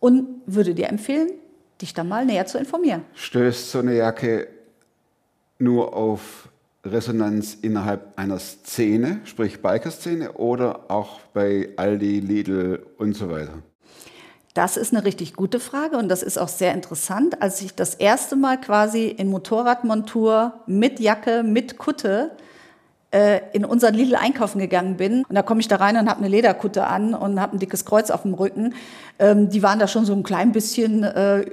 und 0.00 0.42
würde 0.46 0.74
dir 0.74 0.88
empfehlen, 0.88 1.30
dich 1.80 1.94
da 1.94 2.04
mal 2.04 2.24
näher 2.24 2.46
zu 2.46 2.58
informieren. 2.58 3.04
Stößt 3.14 3.70
so 3.70 3.78
eine 3.80 3.96
Jacke 3.96 4.48
nur 5.58 5.94
auf 5.94 6.48
Resonanz 6.84 7.54
innerhalb 7.60 8.16
einer 8.16 8.38
Szene, 8.38 9.20
sprich 9.24 9.60
Biker-Szene, 9.60 10.32
oder 10.32 10.90
auch 10.90 11.20
bei 11.34 11.70
Aldi, 11.76 12.20
Lidl 12.20 12.86
und 12.98 13.16
so 13.16 13.30
weiter? 13.30 13.54
Das 14.54 14.76
ist 14.76 14.92
eine 14.92 15.04
richtig 15.04 15.34
gute 15.34 15.60
Frage 15.60 15.98
und 15.98 16.08
das 16.08 16.22
ist 16.22 16.38
auch 16.38 16.48
sehr 16.48 16.74
interessant. 16.74 17.42
Als 17.42 17.60
ich 17.60 17.74
das 17.74 17.94
erste 17.94 18.34
Mal 18.34 18.60
quasi 18.60 19.06
in 19.06 19.28
Motorradmontur 19.28 20.54
mit 20.66 20.98
Jacke, 20.98 21.42
mit 21.44 21.78
Kutte 21.78 22.32
in 23.10 23.64
unseren 23.64 23.94
Lidl 23.94 24.16
einkaufen 24.16 24.58
gegangen 24.58 24.98
bin. 24.98 25.24
Und 25.26 25.34
da 25.34 25.40
komme 25.40 25.60
ich 25.60 25.68
da 25.68 25.76
rein 25.76 25.96
und 25.96 26.10
habe 26.10 26.20
eine 26.20 26.28
Lederkutte 26.28 26.86
an 26.86 27.14
und 27.14 27.40
habe 27.40 27.56
ein 27.56 27.58
dickes 27.58 27.86
Kreuz 27.86 28.10
auf 28.10 28.22
dem 28.22 28.34
Rücken. 28.34 28.74
Ähm, 29.18 29.48
die 29.48 29.62
waren 29.62 29.78
da 29.78 29.88
schon 29.88 30.04
so 30.04 30.12
ein 30.12 30.22
klein 30.22 30.52
bisschen 30.52 31.04
äh, 31.04 31.46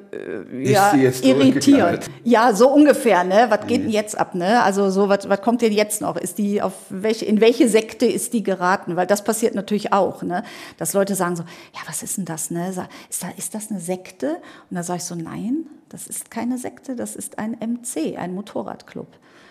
ja, 0.52 0.94
irritiert. 0.94 2.10
Ja, 2.26 2.54
so 2.54 2.70
ungefähr. 2.70 3.24
Ne? 3.24 3.46
Was 3.48 3.68
geht 3.68 3.84
denn 3.84 3.90
jetzt 3.90 4.18
ab? 4.18 4.36
Ne? 4.36 4.62
Also 4.64 4.90
so, 4.90 5.08
was, 5.08 5.30
was 5.30 5.42
kommt 5.42 5.62
denn 5.62 5.72
jetzt 5.72 6.02
noch? 6.02 6.18
Ist 6.18 6.40
die 6.40 6.62
auf 6.62 6.74
welche, 6.90 7.24
in 7.24 7.40
welche 7.40 7.70
Sekte 7.70 8.06
ist 8.06 8.34
die 8.34 8.44
geraten? 8.44 8.98
Weil 8.98 9.08
das 9.08 9.24
passiert 9.24 9.56
natürlich 9.56 9.94
auch, 9.94 10.24
ne? 10.24 10.44
dass 10.78 10.94
Leute 10.94 11.16
sagen 11.16 11.38
so, 11.38 11.44
ja, 11.44 11.80
was 11.88 12.04
ist 12.04 12.18
denn 12.18 12.26
das? 12.26 12.52
Ne? 12.52 12.68
Ist, 13.10 13.24
da, 13.24 13.30
ist 13.38 13.56
das 13.56 13.72
eine 13.72 13.80
Sekte? 13.80 14.36
Und 14.70 14.76
da 14.76 14.84
sage 14.84 14.98
ich 14.98 15.06
so, 15.06 15.16
nein, 15.16 15.68
das 15.88 16.08
ist 16.08 16.30
keine 16.30 16.58
Sekte, 16.58 16.98
das 16.98 17.16
ist 17.16 17.40
ein 17.40 17.52
MC, 17.52 18.18
ein 18.18 18.36
Motorradclub 18.36 19.08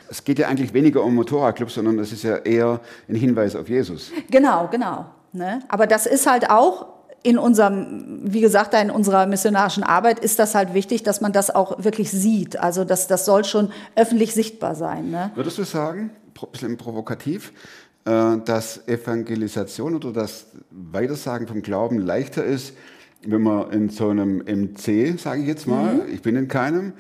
es 0.09 0.25
geht 0.25 0.39
ja 0.39 0.49
eigentlich 0.49 0.75
weniger 0.75 1.03
um 1.03 1.15
Motorradclub, 1.15 1.71
sondern 1.71 1.99
es 1.99 2.13
ist 2.13 2.23
ja 2.23 2.37
eher 2.37 2.81
ein 3.09 3.15
Hinweis 3.15 3.57
auf 3.57 3.69
Jesus. 3.69 4.11
Genau, 4.31 4.69
genau. 4.71 5.07
Ne? 5.33 5.61
Aber 5.69 5.87
das 5.87 6.07
ist 6.07 6.27
halt 6.27 6.51
auch 6.51 6.87
in 7.25 7.39
unserem, 7.39 8.21
wie 8.23 8.43
gesagt, 8.43 8.75
in 8.75 8.91
unserer 8.91 9.27
missionarischen 9.27 9.83
Arbeit 9.83 10.19
ist 10.19 10.39
das 10.39 10.55
halt 10.55 10.75
wichtig, 10.75 11.03
dass 11.03 11.23
man 11.23 11.33
das 11.33 11.53
auch 11.53 11.83
wirklich 11.83 12.11
sieht. 12.11 12.61
Also 12.61 12.85
das, 12.85 13.07
das 13.07 13.25
soll 13.25 13.45
schon 13.45 13.73
öffentlich 13.97 14.35
sichtbar 14.35 14.75
sein. 14.75 15.11
Ne? 15.11 15.33
Würdest 15.35 15.57
du 15.57 15.65
sagen, 15.65 16.11
ein 16.41 16.49
bisschen 16.53 16.77
provokativ, 16.77 17.53
äh, 18.05 18.37
dass 18.45 18.87
Evangelisation 18.87 19.95
oder 19.97 20.13
das 20.13 20.49
Weitersagen 20.71 21.47
vom 21.47 21.63
Glauben 21.63 21.99
leichter 21.99 22.45
ist, 22.45 22.75
wenn 23.27 23.43
man 23.43 23.71
in 23.71 23.89
so 23.89 24.11
einem 24.11 24.39
MC, 24.39 25.19
sage 25.19 25.41
ich 25.41 25.49
jetzt 25.49 25.67
mal, 25.67 25.95
mhm. 25.95 26.13
ich 26.13 26.21
bin 26.21 26.37
in 26.37 26.47
keinem, 26.47 26.93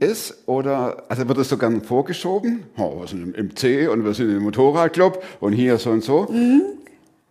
ist? 0.00 0.46
Oder, 0.46 1.04
also 1.08 1.26
wird 1.28 1.38
es 1.38 1.48
so 1.48 1.58
gern 1.58 1.82
vorgeschoben? 1.82 2.64
Oh, 2.76 3.00
wir 3.00 3.06
sind 3.06 3.36
im, 3.36 3.56
C 3.56 3.86
und 3.88 4.04
wir 4.04 4.14
sind 4.14 4.30
im 4.30 4.42
Motorradclub 4.42 5.22
und 5.40 5.52
hier 5.52 5.78
so 5.78 5.90
und 5.90 6.02
so. 6.04 6.28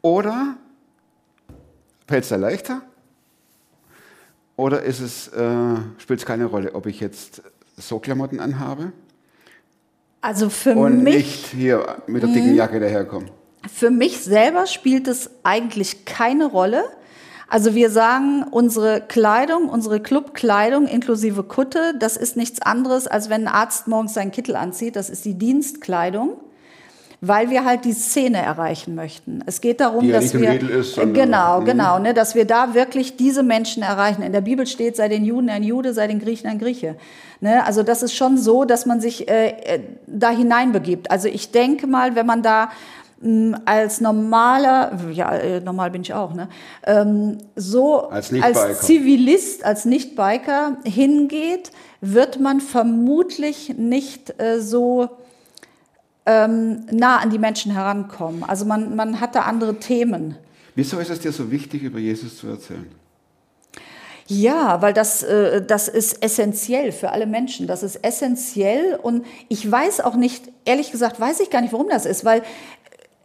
Oder 0.01 0.57
fällt 2.07 2.23
es 2.23 2.29
da 2.29 2.35
leichter? 2.35 2.81
Oder 4.57 4.83
ist 4.83 4.99
es, 5.01 5.27
äh, 5.29 5.75
spielt 5.97 6.19
es 6.19 6.25
keine 6.25 6.45
Rolle, 6.45 6.75
ob 6.75 6.85
ich 6.85 6.99
jetzt 6.99 7.41
so 7.77 7.99
Klamotten 7.99 8.39
anhabe 8.39 8.93
Also 10.21 10.49
für 10.49 10.75
und 10.75 11.03
mich, 11.03 11.15
nicht 11.15 11.47
hier 11.47 11.97
mit 12.07 12.23
der 12.23 12.29
dicken 12.29 12.55
Jacke 12.55 12.79
daherkomme? 12.79 13.27
für 13.67 13.89
mich 13.89 14.19
selber 14.19 14.67
spielt 14.67 15.07
es 15.07 15.29
eigentlich 15.43 16.05
keine 16.05 16.45
Rolle. 16.45 16.83
Also 17.47 17.75
wir 17.75 17.89
sagen, 17.91 18.43
unsere 18.49 19.01
Kleidung, 19.01 19.69
unsere 19.69 19.99
Clubkleidung 19.99 20.87
inklusive 20.87 21.43
Kutte, 21.43 21.93
das 21.99 22.17
ist 22.17 22.35
nichts 22.37 22.61
anderes, 22.61 23.07
als 23.07 23.29
wenn 23.29 23.47
ein 23.47 23.53
Arzt 23.53 23.87
morgens 23.87 24.13
seinen 24.15 24.31
Kittel 24.31 24.55
anzieht. 24.55 24.95
Das 24.95 25.09
ist 25.11 25.25
die 25.25 25.35
Dienstkleidung, 25.35 26.37
weil 27.21 27.51
wir 27.51 27.63
halt 27.63 27.85
die 27.85 27.93
Szene 27.93 28.39
erreichen 28.39 28.95
möchten. 28.95 29.41
Es 29.45 29.61
geht 29.61 29.79
darum, 29.79 30.11
dass 30.11 30.33
wir 30.33 30.59
ist, 30.69 30.95
genau, 31.13 31.61
Mhm. 31.61 31.65
genau, 31.65 31.99
ne, 31.99 32.13
dass 32.15 32.33
wir 32.33 32.45
da 32.45 32.73
wirklich 32.73 33.15
diese 33.15 33.43
Menschen 33.43 33.83
erreichen. 33.83 34.23
In 34.23 34.31
der 34.33 34.41
Bibel 34.41 34.65
steht, 34.65 34.95
sei 34.95 35.07
den 35.07 35.23
Juden 35.23 35.49
ein 35.49 35.63
Jude, 35.63 35.93
sei 35.93 36.07
den 36.07 36.19
Griechen 36.19 36.49
ein 36.49 36.57
Grieche. 36.59 36.95
Ne, 37.41 37.63
also 37.65 37.83
das 37.83 38.01
ist 38.01 38.13
schon 38.15 38.37
so, 38.39 38.65
dass 38.65 38.85
man 38.87 39.01
sich 39.01 39.29
äh, 39.29 39.49
äh, 39.49 39.79
da 40.07 40.29
hineinbegibt. 40.31 41.11
Also 41.11 41.27
ich 41.27 41.51
denke 41.51 41.85
mal, 41.85 42.15
wenn 42.15 42.25
man 42.25 42.41
da 42.41 42.69
als 43.65 44.01
normaler, 44.01 44.99
ja, 45.11 45.31
äh, 45.33 45.61
normal 45.61 45.89
bin 45.91 46.01
ich 46.01 46.13
auch, 46.13 46.33
ne, 46.33 46.49
ähm, 46.85 47.37
so 47.55 48.09
Als 48.09 48.31
als 48.33 48.81
Zivilist, 48.81 49.63
als 49.63 49.85
Nicht-Biker 49.85 50.77
hingeht, 50.83 51.71
wird 52.01 52.39
man 52.39 52.61
vermutlich 52.61 53.75
nicht 53.77 54.39
äh, 54.39 54.59
so 54.59 55.09
ähm, 56.25 56.85
nah 56.91 57.17
an 57.17 57.29
die 57.29 57.39
Menschen 57.39 57.71
herankommen. 57.71 58.43
Also 58.43 58.65
man, 58.65 58.95
man 58.95 59.21
hat 59.21 59.35
da 59.35 59.41
andere 59.41 59.79
Themen. 59.79 60.35
Wieso 60.75 60.99
ist 60.99 61.09
es 61.09 61.19
dir 61.19 61.31
so 61.31 61.51
wichtig, 61.51 61.83
über 61.83 61.99
Jesus 61.99 62.37
zu 62.37 62.47
erzählen? 62.47 62.85
Ja, 64.27 64.81
weil 64.81 64.91
das, 64.91 65.21
äh, 65.21 65.63
das 65.63 65.87
ist 65.87 66.23
essentiell 66.23 66.91
für 66.91 67.11
alle 67.11 67.27
Menschen. 67.27 67.67
Das 67.67 67.83
ist 67.83 67.97
essentiell 68.03 68.95
und 69.01 69.23
ich 69.49 69.71
weiß 69.71 70.01
auch 70.01 70.15
nicht, 70.15 70.51
ehrlich 70.65 70.91
gesagt, 70.91 71.19
weiß 71.19 71.39
ich 71.41 71.51
gar 71.51 71.61
nicht, 71.61 71.73
warum 71.73 71.89
das 71.89 72.07
ist, 72.07 72.25
weil 72.25 72.41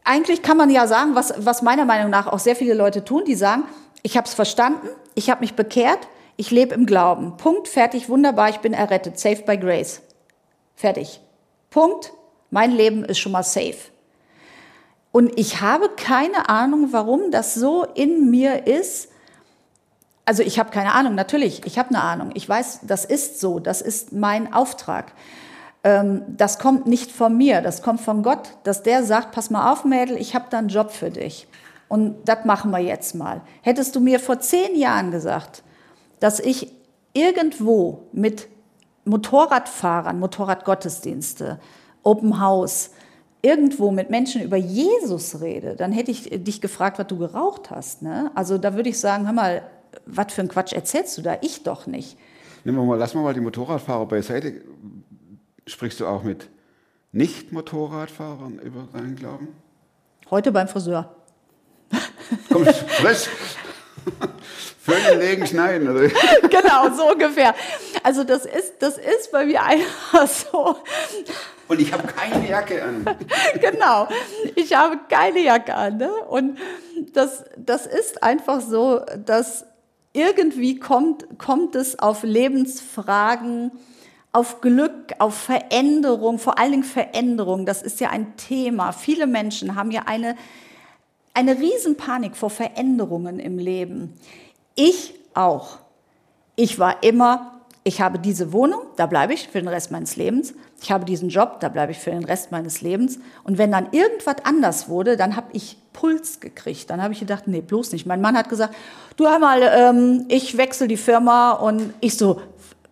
eigentlich 0.04 0.42
kann 0.42 0.56
man 0.56 0.70
ja 0.70 0.86
sagen, 0.86 1.14
was, 1.14 1.34
was 1.38 1.62
meiner 1.62 1.84
Meinung 1.84 2.10
nach 2.10 2.26
auch 2.26 2.38
sehr 2.38 2.56
viele 2.56 2.74
Leute 2.74 3.04
tun, 3.04 3.24
die 3.24 3.34
sagen, 3.34 3.64
ich 4.02 4.16
habe 4.16 4.26
es 4.26 4.34
verstanden, 4.34 4.88
ich 5.14 5.30
habe 5.30 5.40
mich 5.40 5.54
bekehrt, 5.54 6.08
ich 6.36 6.50
lebe 6.50 6.74
im 6.74 6.86
Glauben. 6.86 7.36
Punkt, 7.36 7.68
fertig, 7.68 8.08
wunderbar, 8.08 8.48
ich 8.48 8.58
bin 8.58 8.72
errettet, 8.72 9.18
safe 9.18 9.42
by 9.42 9.58
grace. 9.58 10.00
Fertig. 10.74 11.20
Punkt, 11.68 12.12
mein 12.50 12.72
Leben 12.72 13.04
ist 13.04 13.18
schon 13.18 13.32
mal 13.32 13.42
safe. 13.42 13.76
Und 15.12 15.38
ich 15.38 15.60
habe 15.60 15.90
keine 15.90 16.48
Ahnung, 16.48 16.88
warum 16.92 17.30
das 17.30 17.54
so 17.54 17.84
in 17.94 18.30
mir 18.30 18.66
ist, 18.66 19.08
also 20.24 20.42
ich 20.42 20.58
habe 20.58 20.70
keine 20.70 20.92
Ahnung, 20.92 21.16
natürlich, 21.16 21.66
ich 21.66 21.78
habe 21.78 21.88
eine 21.88 22.02
Ahnung. 22.02 22.30
Ich 22.34 22.48
weiß, 22.48 22.80
das 22.84 23.04
ist 23.04 23.40
so, 23.40 23.58
das 23.58 23.82
ist 23.82 24.12
mein 24.12 24.52
Auftrag. 24.52 25.12
Ähm, 25.82 26.22
das 26.28 26.58
kommt 26.58 26.86
nicht 26.86 27.10
von 27.10 27.36
mir, 27.36 27.62
das 27.62 27.82
kommt 27.82 28.00
von 28.00 28.22
Gott, 28.22 28.50
dass 28.64 28.82
der 28.82 29.02
sagt, 29.02 29.32
pass 29.32 29.50
mal 29.50 29.72
auf, 29.72 29.84
Mädel, 29.84 30.16
ich 30.16 30.34
habe 30.34 30.46
da 30.50 30.58
einen 30.58 30.68
Job 30.68 30.90
für 30.90 31.10
dich. 31.10 31.46
Und 31.88 32.16
das 32.26 32.44
machen 32.44 32.70
wir 32.70 32.78
jetzt 32.78 33.14
mal. 33.14 33.40
Hättest 33.62 33.96
du 33.96 34.00
mir 34.00 34.20
vor 34.20 34.40
zehn 34.40 34.76
Jahren 34.76 35.10
gesagt, 35.10 35.62
dass 36.20 36.38
ich 36.38 36.72
irgendwo 37.14 38.06
mit 38.12 38.48
Motorradfahrern, 39.04 40.20
Motorradgottesdienste, 40.20 41.58
Open 42.02 42.40
House, 42.40 42.90
irgendwo 43.42 43.90
mit 43.90 44.10
Menschen 44.10 44.42
über 44.42 44.56
Jesus 44.56 45.40
rede, 45.40 45.74
dann 45.74 45.92
hätte 45.92 46.10
ich 46.10 46.28
dich 46.30 46.60
gefragt, 46.60 46.98
was 46.98 47.06
du 47.06 47.18
geraucht 47.18 47.70
hast. 47.70 48.02
Ne? 48.02 48.30
Also 48.34 48.58
da 48.58 48.74
würde 48.74 48.90
ich 48.90 49.00
sagen, 49.00 49.26
hör 49.26 49.32
mal, 49.32 49.62
was 50.06 50.32
für 50.32 50.42
ein 50.42 50.48
Quatsch 50.48 50.72
erzählst 50.72 51.16
du 51.18 51.22
da? 51.22 51.38
Ich 51.40 51.62
doch 51.62 51.86
nicht. 51.86 52.16
Nehmen 52.64 52.78
wir 52.78 52.84
mal, 52.84 52.98
lassen 52.98 53.22
mal 53.22 53.32
die 53.32 53.40
Motorradfahrer 53.40 54.06
beiseite. 54.06 54.60
Sprichst 55.70 56.00
du 56.00 56.06
auch 56.06 56.24
mit 56.24 56.48
Nicht-Motorradfahrern 57.12 58.58
über 58.58 58.88
deinen 58.92 59.14
Glauben? 59.14 59.54
Heute 60.28 60.50
beim 60.50 60.66
Friseur. 60.66 61.14
Komm, 62.52 62.64
frisch. 62.64 63.28
Föhnen, 64.80 65.20
legen, 65.20 65.46
schneiden. 65.46 65.88
Oder? 65.88 66.08
genau, 66.50 66.90
so 66.96 67.12
ungefähr. 67.12 67.54
Also 68.02 68.24
das 68.24 68.46
ist, 68.46 68.74
das 68.80 68.98
ist 68.98 69.30
bei 69.30 69.46
mir 69.46 69.62
einfach 69.62 70.26
so. 70.52 70.76
Und 71.68 71.80
ich 71.80 71.92
habe 71.92 72.08
keine 72.08 72.48
Jacke 72.48 72.82
an. 72.82 73.04
genau. 73.60 74.08
Ich 74.56 74.74
habe 74.74 74.98
keine 75.08 75.38
Jacke 75.38 75.72
an. 75.72 75.98
Ne? 75.98 76.12
Und 76.12 76.58
das, 77.12 77.44
das 77.56 77.86
ist 77.86 78.24
einfach 78.24 78.60
so, 78.60 79.02
dass 79.24 79.64
irgendwie 80.12 80.80
kommt, 80.80 81.38
kommt 81.38 81.76
es 81.76 81.96
auf 81.96 82.24
Lebensfragen, 82.24 83.70
auf 84.32 84.60
Glück, 84.60 85.14
auf 85.18 85.34
Veränderung, 85.34 86.38
vor 86.38 86.58
allen 86.58 86.72
Dingen 86.72 86.84
Veränderung. 86.84 87.66
Das 87.66 87.82
ist 87.82 88.00
ja 88.00 88.10
ein 88.10 88.36
Thema. 88.36 88.92
Viele 88.92 89.26
Menschen 89.26 89.74
haben 89.74 89.90
ja 89.90 90.02
eine, 90.06 90.36
eine 91.34 91.58
Riesenpanik 91.58 92.36
vor 92.36 92.50
Veränderungen 92.50 93.40
im 93.40 93.58
Leben. 93.58 94.14
Ich 94.76 95.14
auch. 95.34 95.78
Ich 96.54 96.78
war 96.78 97.02
immer, 97.02 97.60
ich 97.82 98.00
habe 98.00 98.18
diese 98.18 98.52
Wohnung, 98.52 98.82
da 98.96 99.06
bleibe 99.06 99.32
ich 99.32 99.48
für 99.48 99.58
den 99.58 99.68
Rest 99.68 99.90
meines 99.90 100.16
Lebens. 100.16 100.54
Ich 100.80 100.92
habe 100.92 101.04
diesen 101.04 101.28
Job, 101.28 101.58
da 101.60 101.68
bleibe 101.68 101.90
ich 101.90 101.98
für 101.98 102.10
den 102.10 102.24
Rest 102.24 102.52
meines 102.52 102.82
Lebens. 102.82 103.18
Und 103.42 103.58
wenn 103.58 103.72
dann 103.72 103.88
irgendwas 103.90 104.36
anders 104.44 104.88
wurde, 104.88 105.16
dann 105.16 105.34
habe 105.34 105.48
ich 105.54 105.76
Puls 105.92 106.38
gekriegt. 106.38 106.88
Dann 106.88 107.02
habe 107.02 107.14
ich 107.14 107.20
gedacht, 107.20 107.48
nee, 107.48 107.62
bloß 107.62 107.92
nicht. 107.92 108.06
Mein 108.06 108.20
Mann 108.20 108.36
hat 108.36 108.48
gesagt, 108.48 108.76
du 109.16 109.26
einmal, 109.26 109.62
ähm, 109.62 110.26
ich 110.28 110.56
wechsle 110.56 110.86
die 110.86 110.96
Firma 110.96 111.52
und 111.52 111.94
ich 112.00 112.16
so, 112.16 112.40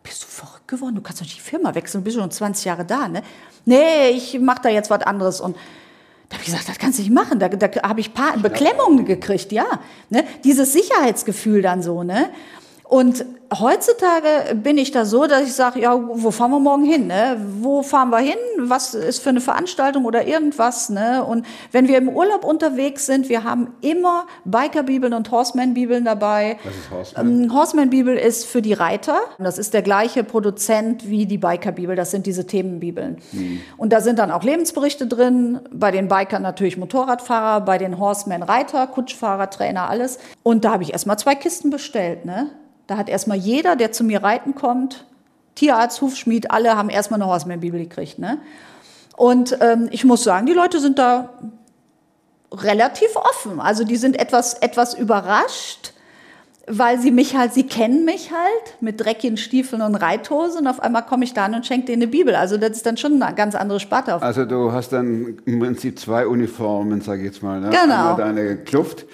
bist 0.03 0.25
du 0.25 0.27
verrückt 0.27 0.58
geworden? 0.69 0.95
Du 0.95 1.01
kannst 1.01 1.21
doch 1.21 1.27
nicht 1.27 1.39
die 1.39 1.43
Firma 1.43 1.75
wechseln, 1.75 2.03
du 2.03 2.05
bist 2.05 2.17
schon 2.17 2.31
20 2.31 2.65
Jahre 2.65 2.85
da, 2.85 3.09
ne? 3.09 3.23
Nee, 3.65 4.11
ich 4.11 4.39
mache 4.39 4.63
da 4.63 4.69
jetzt 4.69 4.91
was 4.91 5.03
anderes 5.03 5.41
und 5.41 5.57
da 6.29 6.35
habe 6.35 6.43
ich 6.45 6.51
gesagt, 6.51 6.69
das 6.69 6.79
kannst 6.79 6.99
du 6.99 7.03
nicht 7.03 7.13
machen. 7.13 7.39
Da, 7.39 7.49
da 7.49 7.83
habe 7.83 8.01
ich 8.01 8.13
paar 8.13 8.37
Beklemmungen 8.37 9.07
gekriegt, 9.07 9.51
ja. 9.51 9.65
Ne? 10.11 10.25
Dieses 10.45 10.75
Sicherheitsgefühl 10.75 11.63
dann 11.63 11.83
so, 11.83 12.03
ne? 12.03 12.29
Und 12.89 13.27
heutzutage 13.53 14.55
bin 14.55 14.79
ich 14.79 14.91
da 14.91 15.05
so, 15.05 15.27
dass 15.27 15.43
ich 15.43 15.53
sage, 15.53 15.81
ja, 15.81 15.95
wo 15.95 16.31
fahren 16.31 16.51
wir 16.51 16.59
morgen 16.59 16.85
hin? 16.85 17.07
Ne? 17.07 17.37
Wo 17.61 17.83
fahren 17.83 18.09
wir 18.09 18.19
hin? 18.19 18.39
Was 18.59 18.95
ist 18.95 19.23
für 19.23 19.29
eine 19.29 19.43
Veranstaltung 19.43 20.07
oder 20.07 20.27
irgendwas? 20.27 20.89
Ne? 20.89 21.23
Und 21.23 21.45
wenn 21.71 21.87
wir 21.87 21.99
im 21.99 22.09
Urlaub 22.09 22.45
unterwegs 22.45 23.05
sind, 23.05 23.29
wir 23.29 23.45
haben 23.45 23.75
immer 23.83 24.27
Bikerbibeln 24.47 25.13
und 25.13 25.31
Horseman-Bibeln 25.31 26.07
dabei. 26.07 26.59
Was 26.65 26.75
ist 26.75 26.91
Horseman? 26.91 27.43
Ähm, 27.45 27.55
Horseman-Bibel 27.55 28.17
ist 28.17 28.47
für 28.47 28.63
die 28.63 28.73
Reiter. 28.73 29.19
Das 29.39 29.59
ist 29.59 29.75
der 29.75 29.83
gleiche 29.83 30.25
Produzent 30.25 31.11
wie 31.11 31.27
die 31.27 31.39
Biker-Bibel. 31.39 31.95
Das 31.95 32.11
sind 32.11 32.25
diese 32.25 32.47
Themenbibeln. 32.47 33.19
Und 33.77 33.93
da 33.93 34.01
sind 34.01 34.19
dann 34.19 34.31
auch 34.31 34.43
Lebensberichte 34.43 35.07
drin. 35.07 35.61
Bei 35.71 35.91
den 35.91 36.09
Bikern 36.09 36.41
natürlich 36.41 36.79
Motorradfahrer, 36.79 37.61
bei 37.61 37.77
den 37.77 37.99
Horsemen 37.99 38.43
Reiter, 38.43 38.87
Kutschfahrer, 38.87 39.51
Trainer, 39.51 39.91
alles. 39.91 40.19
Und 40.43 40.65
da 40.65 40.73
habe 40.73 40.83
ich 40.83 40.93
erstmal 40.95 41.19
zwei 41.19 41.35
Kisten 41.35 41.69
bestellt. 41.69 42.25
Ne? 42.25 42.51
Da 42.89 42.97
hat 42.97 43.09
erstmal 43.09 43.37
jeder, 43.37 43.77
der 43.77 43.93
zu 43.93 44.03
mir 44.03 44.23
reiten 44.23 44.55
kommt, 44.55 45.05
Tierarzt, 45.55 46.01
Hufschmied, 46.01 46.51
alle 46.51 46.77
haben 46.77 46.89
erstmal 46.89 47.21
eine 47.21 47.31
Horseman-Bibel 47.31 47.81
gekriegt. 47.81 48.19
Ne? 48.19 48.39
Und 49.17 49.59
ähm, 49.61 49.89
ich 49.91 50.05
muss 50.05 50.25
sagen, 50.25 50.47
die 50.47 50.55
Leute 50.55 50.81
sind 50.81 50.99
da 50.99 51.35
relativ 52.51 53.15
offen. 53.15 53.61
Also 53.61 53.85
die 53.85 53.97
sind 53.97 54.19
etwas, 54.19 54.55
etwas 54.55 54.95
überrascht, 54.95 55.93
weil 56.67 56.99
sie 56.99 57.11
mich 57.11 57.37
halt, 57.37 57.53
sie 57.53 57.65
kennen 57.65 58.07
mich 58.07 58.31
halt 58.31 58.81
mit 58.81 59.05
dreckigen 59.05 59.37
Stiefeln 59.37 59.83
und 59.83 59.95
Reithose 59.95 60.59
und 60.59 60.67
auf 60.67 60.81
einmal 60.81 61.05
komme 61.05 61.25
ich 61.25 61.35
da 61.35 61.45
an 61.45 61.55
und 61.55 61.67
schenke 61.67 61.87
denen 61.87 62.03
eine 62.03 62.11
Bibel. 62.11 62.35
Also 62.35 62.57
das 62.57 62.71
ist 62.71 62.87
dann 62.87 62.97
schon 62.97 63.23
eine 63.23 63.35
ganz 63.35 63.55
andere 63.55 63.81
Sparte. 63.81 64.15
Auf 64.15 64.23
Also 64.23 64.47
du 64.47 64.73
hast 64.73 64.95
dann 64.95 65.39
im 65.45 65.61
Prinzip 65.61 65.99
zwei 65.99 66.27
Uniformen, 66.27 67.03
sage 67.03 67.21
ich 67.21 67.27
jetzt 67.27 67.43
mal. 67.43 67.61
Ne? 67.61 67.69
Genau. 67.69 68.13
Einmal 68.13 68.17
deine 68.17 68.57
Kluft 68.57 69.05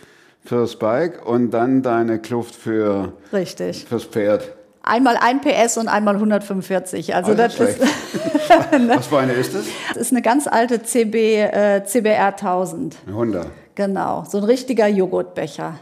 fürs 0.44 0.78
Bike 0.78 1.24
und 1.26 1.50
dann 1.50 1.82
deine 1.82 2.18
Kluft 2.18 2.54
für, 2.54 3.12
Richtig. 3.32 3.84
fürs 3.86 4.04
Pferd. 4.04 4.52
Einmal 4.82 5.16
ein 5.16 5.40
PS 5.40 5.78
und 5.78 5.88
einmal 5.88 6.14
145. 6.16 7.14
Also 7.14 7.32
Oh, 7.32 7.34
das, 7.34 7.56
das 7.56 7.70
ist, 7.70 7.80
Was 8.88 9.06
für 9.06 9.18
eine 9.18 9.32
ist 9.32 9.54
das? 9.54 9.64
das 9.88 9.96
ist 9.96 10.12
eine 10.12 10.20
ganz 10.20 10.46
alte 10.46 10.82
CB, 10.82 11.40
äh, 11.40 11.84
CBR 11.84 12.26
1000. 12.36 12.96
Eine 13.06 13.16
Honda. 13.16 13.46
Genau, 13.74 14.24
so 14.28 14.38
ein 14.38 14.44
richtiger 14.44 14.86
Joghurtbecher. 14.86 15.78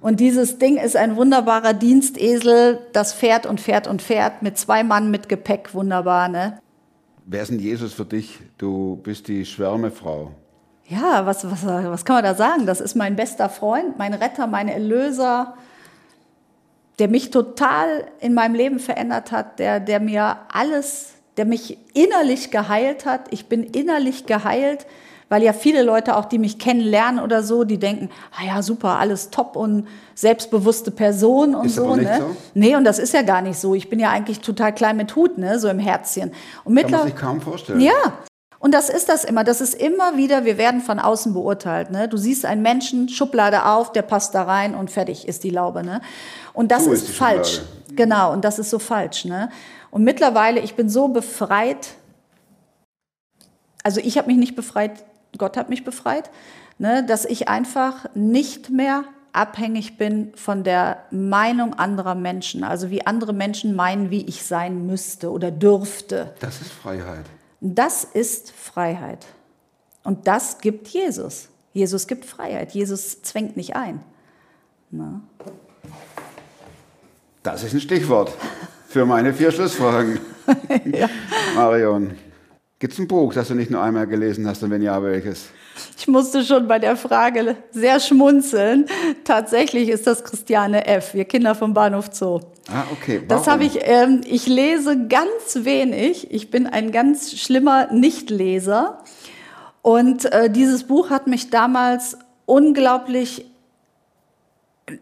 Und 0.00 0.18
dieses 0.18 0.56
Ding 0.58 0.78
ist 0.78 0.96
ein 0.96 1.16
wunderbarer 1.16 1.74
Dienstesel, 1.74 2.78
das 2.94 3.12
fährt 3.12 3.44
und 3.44 3.60
fährt 3.60 3.86
und 3.86 4.00
fährt 4.00 4.40
mit 4.40 4.56
zwei 4.56 4.82
Mann 4.82 5.10
mit 5.10 5.28
Gepäck, 5.28 5.74
wunderbar, 5.74 6.28
ne? 6.28 6.58
Wer 7.26 7.42
ist 7.42 7.50
denn 7.50 7.58
Jesus 7.58 7.92
für 7.92 8.06
dich? 8.06 8.38
Du 8.56 8.96
bist 9.02 9.28
die 9.28 9.44
Schwärmefrau. 9.44 10.32
Ja, 10.90 11.24
was, 11.24 11.48
was, 11.50 11.64
was 11.64 12.04
kann 12.04 12.16
man 12.16 12.24
da 12.24 12.34
sagen? 12.34 12.66
Das 12.66 12.80
ist 12.80 12.96
mein 12.96 13.14
bester 13.16 13.48
Freund, 13.48 13.96
mein 13.96 14.12
Retter, 14.12 14.46
mein 14.46 14.68
Erlöser. 14.68 15.54
der 16.98 17.08
mich 17.08 17.30
total 17.30 18.04
in 18.20 18.34
meinem 18.34 18.54
Leben 18.54 18.78
verändert 18.78 19.32
hat, 19.32 19.58
der, 19.58 19.80
der 19.80 20.00
mir 20.00 20.36
alles, 20.52 21.12
der 21.38 21.46
mich 21.46 21.78
innerlich 21.94 22.50
geheilt 22.50 23.06
hat. 23.06 23.22
Ich 23.30 23.46
bin 23.46 23.62
innerlich 23.62 24.26
geheilt, 24.26 24.84
weil 25.30 25.42
ja 25.44 25.52
viele 25.52 25.82
Leute 25.82 26.16
auch, 26.16 26.24
die 26.26 26.38
mich 26.38 26.58
kennenlernen 26.58 27.20
oder 27.24 27.42
so, 27.42 27.62
die 27.64 27.78
denken, 27.78 28.10
ah 28.38 28.44
ja, 28.44 28.60
super, 28.62 28.98
alles 28.98 29.30
top 29.30 29.54
und 29.56 29.86
selbstbewusste 30.16 30.90
Person 30.90 31.54
und 31.54 31.66
Ist 31.66 31.76
so, 31.76 31.94
ne? 31.96 32.18
so? 32.20 32.36
Nee, 32.54 32.74
und 32.76 32.84
das 32.84 32.98
ist 32.98 33.14
ja 33.14 33.22
gar 33.22 33.40
nicht 33.40 33.58
so. 33.60 33.74
Ich 33.76 33.88
bin 33.88 34.00
ja 34.00 34.10
eigentlich 34.10 34.40
total 34.40 34.74
klein 34.74 34.96
mit 34.98 35.14
Hut, 35.16 35.38
ne, 35.38 35.58
so 35.60 35.68
im 35.68 35.78
Herzchen. 35.78 36.30
Und 36.30 36.34
Kann 36.34 36.64
man 36.64 36.74
mittlerweile 36.74 37.10
sich 37.12 37.16
kaum 37.16 37.40
vorstellen. 37.40 37.80
ja. 37.80 37.92
Und 38.60 38.72
das 38.72 38.90
ist 38.90 39.08
das 39.08 39.24
immer. 39.24 39.42
Das 39.42 39.62
ist 39.62 39.74
immer 39.74 40.18
wieder, 40.18 40.44
wir 40.44 40.58
werden 40.58 40.82
von 40.82 40.98
außen 41.00 41.32
beurteilt. 41.32 41.90
Ne? 41.90 42.08
Du 42.08 42.18
siehst 42.18 42.44
einen 42.44 42.60
Menschen, 42.60 43.08
Schublade 43.08 43.64
auf, 43.64 43.90
der 43.90 44.02
passt 44.02 44.34
da 44.34 44.42
rein 44.42 44.74
und 44.74 44.90
fertig 44.90 45.26
ist 45.26 45.44
die 45.44 45.50
Laube. 45.50 45.82
Ne? 45.82 46.02
Und 46.52 46.70
das 46.70 46.84
So 46.84 46.92
ist, 46.92 47.08
ist 47.08 47.16
falsch. 47.16 47.54
Schublade. 47.54 47.94
Genau, 47.94 48.32
und 48.32 48.44
das 48.44 48.58
ist 48.58 48.68
so 48.68 48.78
falsch. 48.78 49.24
Ne? 49.24 49.50
Und 49.90 50.04
mittlerweile, 50.04 50.60
ich 50.60 50.74
bin 50.74 50.90
so 50.90 51.08
befreit. 51.08 51.94
Also 53.82 54.00
ich 54.00 54.18
habe 54.18 54.28
mich 54.28 54.36
nicht 54.36 54.54
befreit, 54.54 55.04
Gott 55.38 55.56
hat 55.56 55.70
mich 55.70 55.82
befreit, 55.82 56.30
ne? 56.76 57.02
dass 57.02 57.24
ich 57.24 57.48
einfach 57.48 58.04
nicht 58.14 58.68
mehr 58.68 59.04
abhängig 59.32 59.96
bin 59.96 60.34
von 60.34 60.64
der 60.64 61.04
Meinung 61.10 61.72
anderer 61.78 62.14
Menschen. 62.14 62.62
Also 62.62 62.90
wie 62.90 63.06
andere 63.06 63.32
Menschen 63.32 63.74
meinen, 63.74 64.10
wie 64.10 64.26
ich 64.26 64.44
sein 64.44 64.86
müsste 64.86 65.30
oder 65.30 65.50
dürfte. 65.50 66.34
Das 66.40 66.60
ist 66.60 66.70
Freiheit. 66.70 67.24
Das 67.60 68.04
ist 68.04 68.52
Freiheit. 68.52 69.26
Und 70.02 70.26
das 70.26 70.58
gibt 70.58 70.88
Jesus. 70.88 71.48
Jesus 71.72 72.06
gibt 72.06 72.24
Freiheit. 72.24 72.72
Jesus 72.72 73.22
zwängt 73.22 73.56
nicht 73.56 73.76
ein. 73.76 74.00
Das 77.42 77.62
ist 77.62 77.74
ein 77.74 77.80
Stichwort 77.80 78.32
für 78.88 79.04
meine 79.04 79.32
vier 79.34 79.52
Schlussfragen. 79.52 80.18
Marion, 81.54 82.12
gibt 82.78 82.94
es 82.94 82.98
ein 82.98 83.06
Buch, 83.06 83.34
das 83.34 83.48
du 83.48 83.54
nicht 83.54 83.70
nur 83.70 83.82
einmal 83.82 84.06
gelesen 84.06 84.46
hast 84.48 84.62
und 84.62 84.70
wenn 84.70 84.82
ja, 84.82 85.00
welches? 85.02 85.50
Ich 85.98 86.08
musste 86.08 86.42
schon 86.42 86.66
bei 86.66 86.78
der 86.78 86.96
Frage 86.96 87.56
sehr 87.70 88.00
schmunzeln. 88.00 88.86
Tatsächlich 89.24 89.88
ist 89.88 90.06
das 90.06 90.24
Christiane 90.24 90.86
F., 90.86 91.14
wir 91.14 91.24
Kinder 91.24 91.54
vom 91.54 91.72
Bahnhof 91.72 92.08
Zoo. 92.12 92.40
Ah, 92.72 92.84
okay. 92.92 93.22
Das 93.26 93.46
Warum? 93.46 93.52
habe 93.52 93.64
ich, 93.64 93.78
ähm, 93.82 94.20
ich 94.24 94.46
lese 94.46 95.06
ganz 95.08 95.64
wenig. 95.64 96.30
Ich 96.32 96.50
bin 96.50 96.66
ein 96.66 96.92
ganz 96.92 97.32
schlimmer 97.32 97.92
Nichtleser. 97.92 99.02
Und 99.82 100.26
äh, 100.32 100.50
dieses 100.50 100.84
Buch 100.84 101.10
hat 101.10 101.26
mich 101.26 101.50
damals 101.50 102.16
unglaublich, 102.46 103.46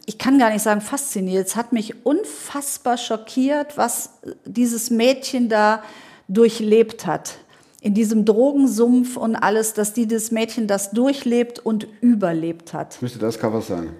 ich 0.07 0.19
kann 0.19 0.39
gar 0.39 0.51
nicht 0.51 0.63
sagen 0.63 0.81
fasziniert, 0.81 1.47
es 1.47 1.57
hat 1.57 1.73
mich 1.73 2.07
unfassbar 2.07 2.97
schockiert, 2.97 3.77
was 3.77 4.11
dieses 4.45 4.91
Mädchen 4.91 5.49
da 5.49 5.83
durchlebt 6.29 7.07
hat. 7.07 7.39
In 7.81 7.95
diesem 7.95 8.25
Drogensumpf 8.25 9.17
und 9.17 9.37
alles, 9.37 9.73
dass 9.73 9.93
dieses 9.93 10.31
Mädchen 10.31 10.67
das 10.67 10.91
durchlebt 10.91 11.59
und 11.59 11.87
überlebt 12.01 12.73
hat. 12.73 13.01
Müsste 13.01 13.19
das 13.19 13.39
Cover 13.39 13.63
sein? 13.63 13.91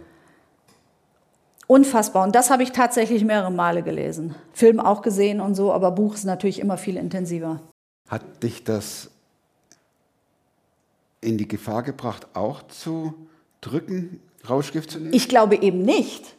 Unfassbar. 1.69 2.25
Und 2.25 2.35
das 2.35 2.51
habe 2.51 2.63
ich 2.63 2.73
tatsächlich 2.73 3.25
mehrere 3.25 3.53
Male 3.53 3.83
gelesen. 3.83 4.35
Film 4.55 4.81
auch 4.81 5.03
gesehen 5.03 5.41
und 5.41 5.55
so, 5.55 5.71
aber 5.71 5.91
Buch 5.91 6.15
ist 6.15 6.25
natürlich 6.25 6.61
immer 6.61 6.79
viel 6.79 6.97
intensiver. 6.97 7.61
Hat 8.09 8.43
dich 8.43 8.65
das 8.65 9.11
in 11.21 11.37
die 11.37 11.47
Gefahr 11.47 11.83
gebracht, 11.83 12.27
auch 12.33 12.67
zu 12.69 13.13
drücken, 13.61 14.21
Rauschgift 14.49 14.91
zu 14.91 14.99
nehmen? 14.99 15.13
Ich 15.13 15.29
glaube 15.29 15.57
eben 15.57 15.83
nicht. 15.83 16.38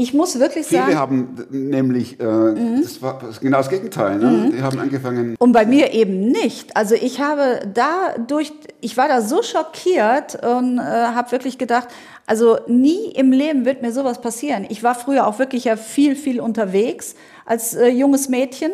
Ich 0.00 0.14
muss 0.14 0.38
wirklich 0.40 0.66
Viele 0.66 0.80
sagen, 0.84 0.96
haben 0.98 1.46
nämlich, 1.50 2.18
äh, 2.20 2.24
Mhm. 2.24 2.80
das 2.82 3.02
war 3.02 3.20
genau 3.38 3.58
das 3.58 3.68
Gegenteil, 3.68 4.16
ne? 4.18 4.50
die 4.50 4.62
haben 4.62 4.78
angefangen, 4.78 5.36
und 5.38 5.52
bei 5.52 5.66
mir 5.66 5.92
eben 5.92 6.20
nicht. 6.30 6.74
Also 6.74 6.94
ich 6.94 7.20
habe 7.20 7.60
da 7.74 8.14
durch, 8.26 8.50
ich 8.80 8.96
war 8.96 9.08
da 9.08 9.20
so 9.20 9.42
schockiert 9.42 10.42
und 10.42 10.78
äh, 10.78 10.80
habe 10.80 11.30
wirklich 11.32 11.58
gedacht, 11.58 11.88
also 12.26 12.56
nie 12.66 13.10
im 13.14 13.30
Leben 13.30 13.66
wird 13.66 13.82
mir 13.82 13.92
sowas 13.92 14.22
passieren. 14.22 14.64
Ich 14.70 14.82
war 14.82 14.94
früher 14.94 15.26
auch 15.26 15.38
wirklich 15.38 15.64
ja 15.64 15.76
viel, 15.76 16.16
viel 16.16 16.40
unterwegs 16.40 17.14
als 17.44 17.74
äh, 17.74 17.88
junges 17.88 18.30
Mädchen. 18.30 18.70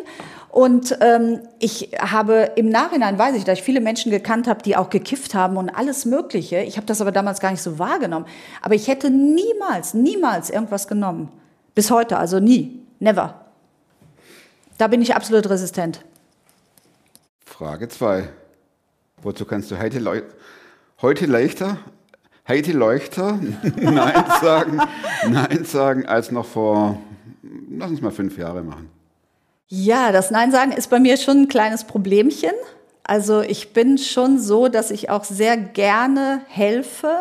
Und 0.50 0.96
ähm, 1.00 1.40
ich 1.58 1.90
habe 1.98 2.52
im 2.56 2.70
Nachhinein, 2.70 3.18
weiß 3.18 3.36
ich, 3.36 3.44
dass 3.44 3.58
ich 3.58 3.64
viele 3.64 3.80
Menschen 3.80 4.10
gekannt 4.10 4.46
habe, 4.46 4.62
die 4.62 4.76
auch 4.76 4.88
gekifft 4.88 5.34
haben 5.34 5.56
und 5.56 5.68
alles 5.68 6.06
Mögliche. 6.06 6.60
Ich 6.60 6.76
habe 6.76 6.86
das 6.86 7.00
aber 7.00 7.12
damals 7.12 7.40
gar 7.40 7.50
nicht 7.50 7.62
so 7.62 7.78
wahrgenommen. 7.78 8.26
Aber 8.62 8.74
ich 8.74 8.88
hätte 8.88 9.10
niemals, 9.10 9.92
niemals 9.92 10.48
irgendwas 10.50 10.88
genommen. 10.88 11.30
Bis 11.74 11.90
heute, 11.90 12.16
also 12.16 12.40
nie. 12.40 12.80
Never. 13.00 13.46
Da 14.78 14.88
bin 14.88 15.02
ich 15.02 15.14
absolut 15.14 15.48
resistent. 15.48 16.04
Frage 17.44 17.88
2. 17.88 18.28
Wozu 19.22 19.44
kannst 19.44 19.70
du 19.70 19.78
heute, 19.78 19.98
leu 19.98 20.22
heute 21.02 21.26
leichter, 21.26 21.78
heute 22.48 22.72
leuchter 22.72 23.38
Nein 23.76 24.24
sagen, 24.40 24.80
Nein 25.28 25.64
sagen, 25.64 26.06
als 26.06 26.30
noch 26.30 26.46
vor, 26.46 26.98
lass 27.70 27.90
uns 27.90 28.00
mal 28.00 28.10
fünf 28.10 28.38
Jahre 28.38 28.62
machen. 28.62 28.95
Ja, 29.68 30.12
das 30.12 30.30
Nein 30.30 30.52
sagen 30.52 30.72
ist 30.72 30.90
bei 30.90 31.00
mir 31.00 31.16
schon 31.16 31.42
ein 31.42 31.48
kleines 31.48 31.84
Problemchen. 31.84 32.52
Also 33.02 33.40
ich 33.40 33.72
bin 33.72 33.98
schon 33.98 34.38
so, 34.38 34.68
dass 34.68 34.90
ich 34.90 35.10
auch 35.10 35.24
sehr 35.24 35.56
gerne 35.56 36.40
helfe 36.48 37.12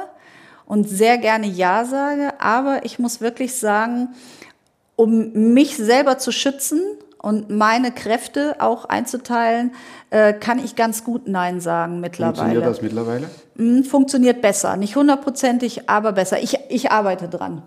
und 0.65 0.87
sehr 0.87 1.17
gerne 1.17 1.47
Ja 1.47 1.85
sage. 1.85 2.39
Aber 2.39 2.85
ich 2.85 2.99
muss 2.99 3.21
wirklich 3.21 3.55
sagen, 3.55 4.09
um 4.95 5.53
mich 5.53 5.75
selber 5.77 6.17
zu 6.17 6.31
schützen 6.31 6.81
und 7.17 7.49
meine 7.49 7.91
Kräfte 7.91 8.57
auch 8.59 8.85
einzuteilen, 8.85 9.71
äh, 10.11 10.33
kann 10.33 10.63
ich 10.63 10.75
ganz 10.75 11.03
gut 11.03 11.27
Nein 11.27 11.59
sagen 11.59 11.99
mittlerweile. 11.99 12.35
Funktioniert 12.35 12.65
das 12.67 12.81
mittlerweile? 12.81 13.29
Mm, 13.55 13.81
Funktioniert 13.81 14.41
besser. 14.41 14.77
Nicht 14.77 14.95
hundertprozentig, 14.95 15.89
aber 15.89 16.11
besser. 16.11 16.41
Ich, 16.41 16.57
ich 16.69 16.91
arbeite 16.91 17.27
dran. 17.27 17.63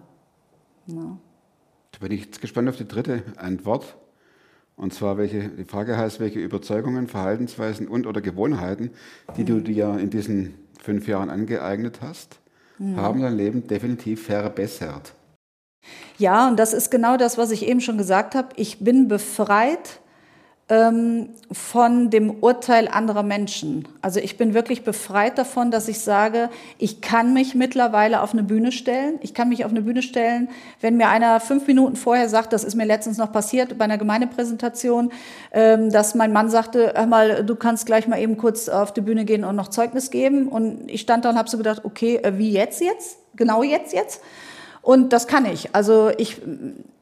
Da 0.87 1.99
bin 2.01 2.13
ich 2.13 2.27
jetzt 2.27 2.41
gespannt 2.41 2.69
auf 2.69 2.77
die 2.77 2.87
dritte 2.87 3.25
Antwort. 3.37 3.97
Und 4.79 4.95
zwar, 4.95 5.19
welche, 5.19 5.49
die 5.49 5.65
Frage 5.65 5.99
heißt, 5.99 6.21
welche 6.21 6.39
Überzeugungen, 6.39 7.09
Verhaltensweisen 7.09 7.89
und 7.89 8.07
oder 8.07 8.21
Gewohnheiten, 8.21 8.93
die 9.37 9.45
du 9.45 9.61
dir 9.61 9.99
in 9.99 10.09
diesen 10.09 10.55
fünf 10.81 11.09
Jahren 11.09 11.31
angeeignet 11.31 11.99
hast, 12.01 12.39
haben 12.97 13.21
dein 13.21 13.37
Leben 13.37 13.67
definitiv 13.67 14.27
verbessert. 14.27 15.15
Ja, 16.17 16.49
und 16.49 16.59
das 16.59 16.73
ist 16.75 16.91
genau 16.91 17.17
das, 17.17 17.39
was 17.39 17.51
ich 17.51 17.67
eben 17.67 17.81
schon 17.81 17.99
gesagt 17.99 18.37
habe. 18.37 18.49
Ich 18.55 18.79
bin 18.79 19.09
befreit 19.09 20.01
ähm, 20.71 21.31
von 21.51 22.11
dem 22.11 22.31
Urteil 22.43 22.89
anderer 22.89 23.23
Menschen. 23.23 23.89
Also 24.03 24.21
ich 24.21 24.37
bin 24.37 24.53
wirklich 24.53 24.85
befreit 24.85 25.39
davon, 25.39 25.71
dass 25.71 25.89
ich 25.89 26.01
sage, 26.01 26.51
ich 26.77 27.01
kann 27.01 27.33
mich 27.33 27.55
mittlerweile 27.55 28.23
auf 28.23 28.33
eine 28.33 28.43
Bühne 28.43 28.71
stellen. 28.71 29.19
Ich 29.23 29.33
kann 29.33 29.49
mich 29.49 29.65
auf 29.65 29.71
eine 29.71 29.81
Bühne 29.81 30.03
stellen, 30.03 30.49
wenn 30.81 30.99
mir 30.99 31.09
einer 31.09 31.41
fünf 31.41 31.67
Minuten 31.67 31.97
vorher 31.97 32.29
sagt, 32.29 32.53
das 32.53 32.65
ist 32.65 32.75
mir 32.75 32.85
letztens 32.85 33.17
noch 33.17 33.33
passiert 33.33 33.79
bei 33.79 33.85
einer 33.85 33.97
Gemeindepräsentation, 33.97 35.11
ähm, 35.53 35.91
dass 35.91 36.15
mein 36.15 36.33
Mann 36.33 36.51
sagte, 36.51 36.93
hör 36.95 37.07
mal, 37.07 37.45
du 37.45 37.57
kannst 37.57 37.87
gleich 37.87 38.07
mal 38.07 38.21
eben 38.21 38.37
kurz 38.37 38.69
auf 38.69 38.93
die 38.93 39.01
Bühne 39.01 39.25
gehen 39.25 39.45
und 39.45 39.57
noch 39.57 39.69
Zeugnis 39.69 40.11
geben. 40.11 40.49
Und 40.49 40.91
ich 40.91 41.01
stand 41.01 41.25
da 41.25 41.31
und 41.31 41.39
habe 41.39 41.49
so 41.49 41.57
gedacht, 41.57 41.85
okay, 41.85 42.17
äh, 42.17 42.37
wie 42.37 42.53
jetzt 42.53 42.83
jetzt? 42.83 43.19
Genau 43.37 43.63
jetzt 43.63 43.95
jetzt? 43.95 44.21
Und 44.83 45.13
das 45.15 45.27
kann 45.27 45.47
ich. 45.47 45.75
Also 45.75 46.11
ich, 46.19 46.43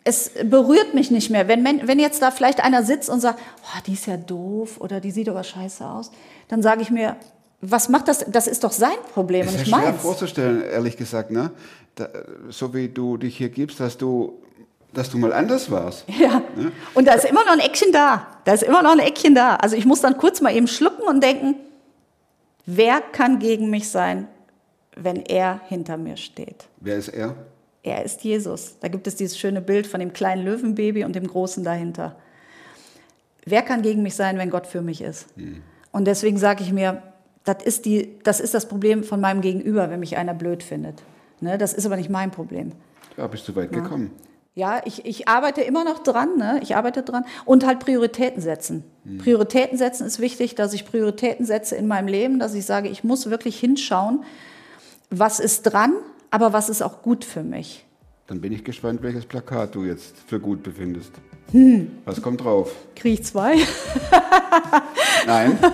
es 0.06 0.30
berührt 0.44 0.94
mich 0.94 1.10
nicht 1.10 1.30
mehr. 1.30 1.48
Wenn, 1.48 1.64
wenn 1.64 1.98
jetzt 1.98 2.22
da 2.22 2.30
vielleicht 2.30 2.62
einer 2.62 2.84
sitzt 2.84 3.10
und 3.10 3.20
sagt, 3.20 3.40
oh, 3.62 3.80
die 3.86 3.94
ist 3.94 4.06
ja 4.06 4.16
doof 4.16 4.80
oder 4.80 5.00
die 5.00 5.10
sieht 5.10 5.28
aber 5.28 5.42
scheiße 5.42 5.84
aus, 5.84 6.12
dann 6.46 6.62
sage 6.62 6.82
ich 6.82 6.90
mir, 6.92 7.16
was 7.60 7.88
macht 7.88 8.06
das? 8.06 8.24
Das 8.28 8.46
ist 8.46 8.62
doch 8.62 8.70
sein 8.70 8.96
Problem 9.14 9.46
Das 9.46 9.54
und 9.54 9.60
ist 9.62 9.66
nicht 9.66 9.72
ja 9.72 9.78
schwer 9.82 9.90
meins. 9.92 10.02
vorzustellen, 10.02 10.62
ehrlich 10.62 10.96
gesagt, 10.96 11.32
ne? 11.32 11.50
Da, 11.96 12.08
so 12.50 12.72
wie 12.72 12.88
du 12.88 13.16
dich 13.16 13.36
hier 13.36 13.48
gibst, 13.48 13.80
dass 13.80 13.98
du, 13.98 14.40
dass 14.94 15.10
du 15.10 15.18
mal 15.18 15.32
anders 15.32 15.70
warst. 15.72 16.04
Ja. 16.18 16.40
Und 16.94 17.08
da 17.08 17.14
ist 17.14 17.24
immer 17.24 17.44
noch 17.44 17.52
ein 17.52 17.60
Eckchen 17.60 17.90
da. 17.92 18.26
Da 18.44 18.52
ist 18.52 18.62
immer 18.62 18.82
noch 18.84 18.92
ein 18.92 19.00
Eckchen 19.00 19.34
da. 19.34 19.56
Also 19.56 19.74
ich 19.74 19.86
muss 19.86 20.02
dann 20.02 20.16
kurz 20.18 20.40
mal 20.40 20.54
eben 20.54 20.68
schlucken 20.68 21.02
und 21.08 21.20
denken, 21.20 21.56
wer 22.64 23.00
kann 23.00 23.40
gegen 23.40 23.70
mich 23.70 23.88
sein, 23.88 24.28
wenn 24.94 25.16
er 25.22 25.60
hinter 25.66 25.96
mir 25.96 26.16
steht? 26.16 26.66
Wer 26.78 26.96
ist 26.96 27.08
er? 27.08 27.34
Er 27.86 28.04
ist 28.04 28.24
Jesus. 28.24 28.74
Da 28.80 28.88
gibt 28.88 29.06
es 29.06 29.14
dieses 29.14 29.38
schöne 29.38 29.60
Bild 29.60 29.86
von 29.86 30.00
dem 30.00 30.12
kleinen 30.12 30.44
Löwenbaby 30.44 31.04
und 31.04 31.14
dem 31.14 31.28
Großen 31.28 31.62
dahinter. 31.62 32.16
Wer 33.44 33.62
kann 33.62 33.82
gegen 33.82 34.02
mich 34.02 34.16
sein, 34.16 34.38
wenn 34.38 34.50
Gott 34.50 34.66
für 34.66 34.82
mich 34.82 35.00
ist? 35.00 35.28
Und 35.92 36.06
deswegen 36.06 36.36
sage 36.36 36.64
ich 36.64 36.72
mir, 36.72 37.00
das 37.44 37.62
ist, 37.62 37.84
die, 37.84 38.18
das 38.24 38.40
ist 38.40 38.54
das 38.54 38.66
Problem 38.66 39.04
von 39.04 39.20
meinem 39.20 39.40
Gegenüber, 39.40 39.88
wenn 39.88 40.00
mich 40.00 40.16
einer 40.16 40.34
blöd 40.34 40.64
findet. 40.64 41.00
Ne? 41.40 41.58
Das 41.58 41.74
ist 41.74 41.86
aber 41.86 41.96
nicht 41.96 42.10
mein 42.10 42.32
Problem. 42.32 42.72
Ja, 43.16 43.28
bist 43.28 43.46
du 43.46 43.54
weit 43.54 43.70
gekommen. 43.70 44.10
Ja, 44.56 44.80
ich, 44.84 45.04
ich 45.06 45.28
arbeite 45.28 45.60
immer 45.60 45.84
noch 45.84 46.00
dran, 46.00 46.38
ne? 46.38 46.58
ich 46.64 46.74
arbeite 46.74 47.04
dran. 47.04 47.24
Und 47.44 47.64
halt 47.64 47.78
Prioritäten 47.78 48.42
setzen. 48.42 48.82
Prioritäten 49.18 49.78
setzen 49.78 50.04
ist 50.08 50.18
wichtig, 50.18 50.56
dass 50.56 50.74
ich 50.74 50.84
Prioritäten 50.84 51.46
setze 51.46 51.76
in 51.76 51.86
meinem 51.86 52.08
Leben, 52.08 52.40
dass 52.40 52.52
ich 52.54 52.66
sage, 52.66 52.88
ich 52.88 53.04
muss 53.04 53.30
wirklich 53.30 53.60
hinschauen, 53.60 54.24
was 55.08 55.38
ist 55.38 55.62
dran, 55.62 55.92
aber 56.30 56.52
was 56.52 56.68
ist 56.68 56.82
auch 56.82 57.02
gut 57.02 57.24
für 57.24 57.42
mich. 57.42 57.84
Dann 58.26 58.40
bin 58.40 58.52
ich 58.52 58.64
gespannt, 58.64 59.02
welches 59.02 59.24
Plakat 59.24 59.74
du 59.74 59.84
jetzt 59.84 60.16
für 60.26 60.40
gut 60.40 60.62
befindest. 60.62 61.12
Hm. 61.52 61.98
Was 62.04 62.20
kommt 62.20 62.42
drauf? 62.42 62.72
Krieg 62.96 63.20
ich 63.20 63.24
zwei? 63.24 63.56
Nein? 65.26 65.58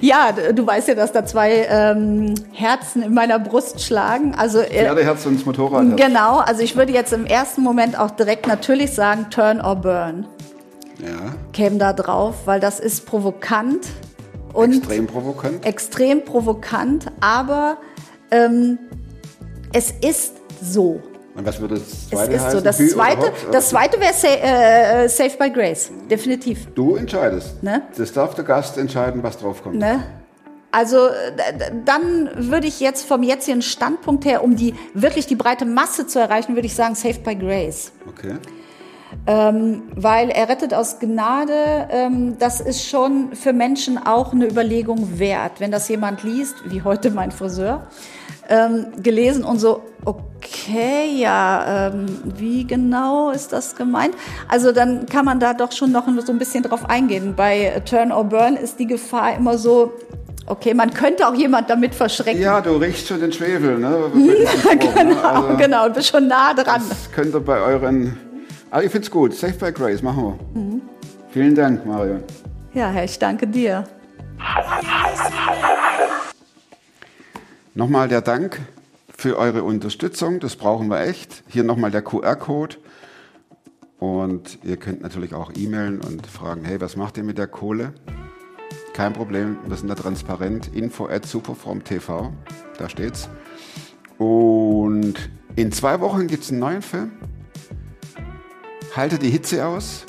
Ja, 0.00 0.32
du 0.32 0.66
weißt 0.66 0.88
ja, 0.88 0.94
dass 0.94 1.12
da 1.12 1.24
zwei 1.24 1.66
ähm, 1.68 2.34
Herzen 2.52 3.02
in 3.02 3.14
meiner 3.14 3.38
Brust 3.38 3.80
schlagen. 3.80 4.34
Also 4.34 4.60
äh, 4.60 4.84
Pferdeherz 4.84 5.24
und 5.26 5.36
das 5.36 5.46
Motorradherz. 5.46 5.96
genau, 6.00 6.38
also 6.38 6.62
ich 6.62 6.76
würde 6.76 6.92
jetzt 6.92 7.12
im 7.12 7.26
ersten 7.26 7.62
Moment 7.62 7.98
auch 7.98 8.10
direkt 8.10 8.46
natürlich 8.46 8.92
sagen 8.92 9.26
Turn 9.30 9.60
or 9.60 9.76
Burn 9.76 10.26
Ja, 10.98 11.34
käme 11.52 11.78
da 11.78 11.92
drauf, 11.92 12.34
weil 12.46 12.60
das 12.60 12.80
ist 12.80 13.06
provokant 13.06 13.86
und 14.52 14.76
extrem 14.78 15.06
provokant. 15.06 15.64
extrem 15.66 16.24
provokant, 16.24 17.06
aber 17.20 17.78
ähm, 18.30 18.78
es 19.72 19.92
ist 20.00 20.34
so. 20.62 21.00
Und 21.34 21.46
was 21.46 21.60
würde 21.60 21.76
das 21.76 21.84
Es 21.84 22.08
zweite 22.08 22.32
ist 22.32 22.40
so. 22.40 22.46
heißen? 22.46 22.64
Das 22.64 22.78
Hü 22.78 22.84
oder 22.84 22.94
zweite, 22.94 23.32
das 23.52 23.68
zweite 23.68 24.00
wäre 24.00 24.12
sa 24.12 24.28
äh, 24.28 25.08
Safe 25.08 25.36
by 25.38 25.50
Grace, 25.50 25.90
definitiv. 26.10 26.66
Du 26.74 26.96
entscheidest. 26.96 27.62
Ne? 27.62 27.82
Das 27.96 28.12
darf 28.12 28.34
der 28.34 28.44
Gast 28.44 28.76
entscheiden, 28.76 29.22
was 29.22 29.38
drauf 29.38 29.62
kommt. 29.62 29.76
Ne? 29.76 30.02
Also 30.70 30.98
dann 31.84 32.28
würde 32.36 32.66
ich 32.66 32.80
jetzt 32.80 33.06
vom 33.06 33.22
jetzigen 33.22 33.62
Standpunkt 33.62 34.24
her, 34.26 34.44
um 34.44 34.54
die 34.54 34.74
wirklich 34.94 35.26
die 35.26 35.36
breite 35.36 35.64
Masse 35.64 36.06
zu 36.06 36.18
erreichen, 36.18 36.54
würde 36.56 36.66
ich 36.66 36.74
sagen 36.74 36.94
Safe 36.94 37.18
by 37.20 37.34
Grace. 37.36 37.92
Okay. 38.06 38.34
Weil 39.24 40.28
er 40.28 40.48
rettet 40.50 40.74
aus 40.74 40.98
Gnade, 40.98 41.88
ähm, 41.90 42.36
das 42.38 42.60
ist 42.60 42.86
schon 42.86 43.34
für 43.34 43.54
Menschen 43.54 43.96
auch 43.96 44.34
eine 44.34 44.46
Überlegung 44.46 45.18
wert. 45.18 45.60
Wenn 45.60 45.70
das 45.70 45.88
jemand 45.88 46.22
liest, 46.24 46.56
wie 46.66 46.82
heute 46.82 47.10
mein 47.10 47.30
Friseur, 47.32 47.86
ähm, 48.48 48.86
gelesen 49.02 49.44
und 49.44 49.58
so, 49.58 49.82
okay, 50.04 51.10
ja, 51.16 51.88
ähm, 51.88 52.06
wie 52.36 52.64
genau 52.66 53.30
ist 53.30 53.52
das 53.52 53.76
gemeint? 53.76 54.14
Also 54.48 54.72
dann 54.72 55.06
kann 55.06 55.24
man 55.24 55.38
da 55.40 55.54
doch 55.54 55.72
schon 55.72 55.92
noch 55.92 56.06
so 56.24 56.32
ein 56.32 56.38
bisschen 56.38 56.62
drauf 56.62 56.88
eingehen. 56.88 57.34
Bei 57.36 57.82
Turn 57.84 58.12
or 58.12 58.24
Burn 58.24 58.56
ist 58.56 58.78
die 58.78 58.86
Gefahr 58.86 59.34
immer 59.36 59.58
so, 59.58 59.92
okay, 60.46 60.74
man 60.74 60.90
könnte 60.94 61.26
auch 61.28 61.34
jemand 61.34 61.68
damit 61.68 61.94
verschrecken. 61.94 62.40
Ja, 62.40 62.60
du 62.60 62.76
riechst 62.76 63.08
schon 63.08 63.20
den 63.20 63.32
Schwefel, 63.32 63.78
ne? 63.78 63.96
Ne? 64.14 64.34
genau, 64.78 65.20
Also, 65.22 65.56
genau, 65.56 65.88
du 65.88 65.94
bist 65.94 66.08
schon 66.08 66.26
nah 66.28 66.54
dran. 66.54 66.82
Das 66.88 67.10
könnt 67.12 67.34
ihr 67.34 67.40
bei 67.40 67.60
euren. 67.60 68.16
Ah, 68.70 68.80
ich 68.80 68.90
find's 68.90 69.10
gut. 69.10 69.34
Safe 69.34 69.54
by 69.54 69.72
Grace, 69.72 70.02
machen 70.02 70.38
wir. 70.54 70.60
Mhm. 70.60 70.82
Vielen 71.30 71.54
Dank, 71.54 71.84
Marion. 71.86 72.22
Ja, 72.74 72.88
Herr, 72.90 73.04
ich 73.04 73.18
danke 73.18 73.46
dir. 73.46 73.84
Nochmal 77.78 78.08
der 78.08 78.22
Dank 78.22 78.60
für 79.16 79.38
eure 79.38 79.62
Unterstützung. 79.62 80.40
Das 80.40 80.56
brauchen 80.56 80.88
wir 80.88 81.00
echt. 81.02 81.44
Hier 81.46 81.62
nochmal 81.62 81.92
der 81.92 82.02
QR-Code. 82.02 82.74
Und 84.00 84.58
ihr 84.64 84.76
könnt 84.78 85.00
natürlich 85.00 85.32
auch 85.32 85.52
e-mailen 85.54 86.00
und 86.00 86.26
fragen, 86.26 86.64
hey, 86.64 86.80
was 86.80 86.96
macht 86.96 87.18
ihr 87.18 87.22
mit 87.22 87.38
der 87.38 87.46
Kohle? 87.46 87.92
Kein 88.94 89.12
Problem, 89.12 89.58
wir 89.64 89.76
sind 89.76 89.86
da 89.86 89.94
transparent. 89.94 90.74
Info 90.74 91.06
at 91.06 91.24
superform.tv, 91.24 92.32
da 92.78 92.88
steht's. 92.88 93.28
Und 94.18 95.14
in 95.54 95.70
zwei 95.70 96.00
Wochen 96.00 96.26
gibt's 96.26 96.50
einen 96.50 96.58
neuen 96.58 96.82
Film. 96.82 97.12
Halte 98.96 99.20
die 99.20 99.30
Hitze 99.30 99.64
aus. 99.64 100.04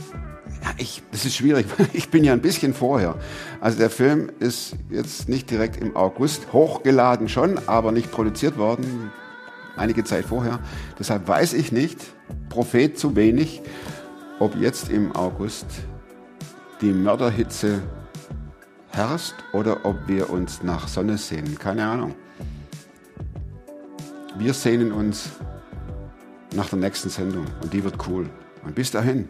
Ich, 0.80 1.04
das 1.12 1.26
ist 1.26 1.36
schwierig, 1.36 1.68
weil 1.78 1.90
ich 1.94 2.10
bin 2.10 2.24
ja 2.24 2.34
ein 2.34 2.42
bisschen 2.42 2.74
vorher. 2.74 3.16
Also 3.62 3.78
der 3.78 3.90
Film 3.90 4.32
ist 4.40 4.76
jetzt 4.90 5.30
nicht 5.30 5.52
direkt 5.52 5.78
im 5.78 5.96
August 5.96 6.54
hochgeladen 6.54 7.30
schon, 7.30 7.60
aber 7.68 7.92
nicht 7.92 8.12
produziert 8.12 8.58
worden. 8.58 9.12
Einige 9.76 10.04
Zeit 10.04 10.26
vorher. 10.26 10.60
Deshalb 10.98 11.28
weiß 11.28 11.54
ich 11.54 11.72
nicht, 11.72 12.00
Prophet 12.50 12.98
zu 12.98 13.16
wenig, 13.16 13.62
ob 14.40 14.56
jetzt 14.56 14.90
im 14.90 15.16
August 15.16 15.66
die 16.82 16.92
Mörderhitze 16.92 17.82
herrscht 18.90 19.36
oder 19.54 19.86
ob 19.86 20.08
wir 20.08 20.30
uns 20.30 20.64
nach 20.64 20.88
Sonne 20.88 21.18
sehnen. 21.18 21.58
Keine 21.60 21.86
Ahnung. 21.86 22.16
Wir 24.38 24.54
sehnen 24.54 24.92
uns 24.92 25.30
nach 26.56 26.70
der 26.70 26.80
nächsten 26.80 27.10
Sendung 27.10 27.46
und 27.62 27.74
die 27.74 27.84
wird 27.84 27.96
cool. 28.08 28.30
Und 28.64 28.76
bis 28.76 28.92
dahin, 28.92 29.28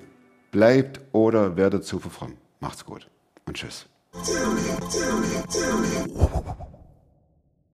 bleibt 0.52 1.00
oder 1.12 1.56
werdet 1.56 1.86
super 1.86 2.10
fromm. 2.10 2.38
Macht's 2.60 2.86
gut 2.86 3.08
und 3.46 3.56
tschüss. 3.56 3.86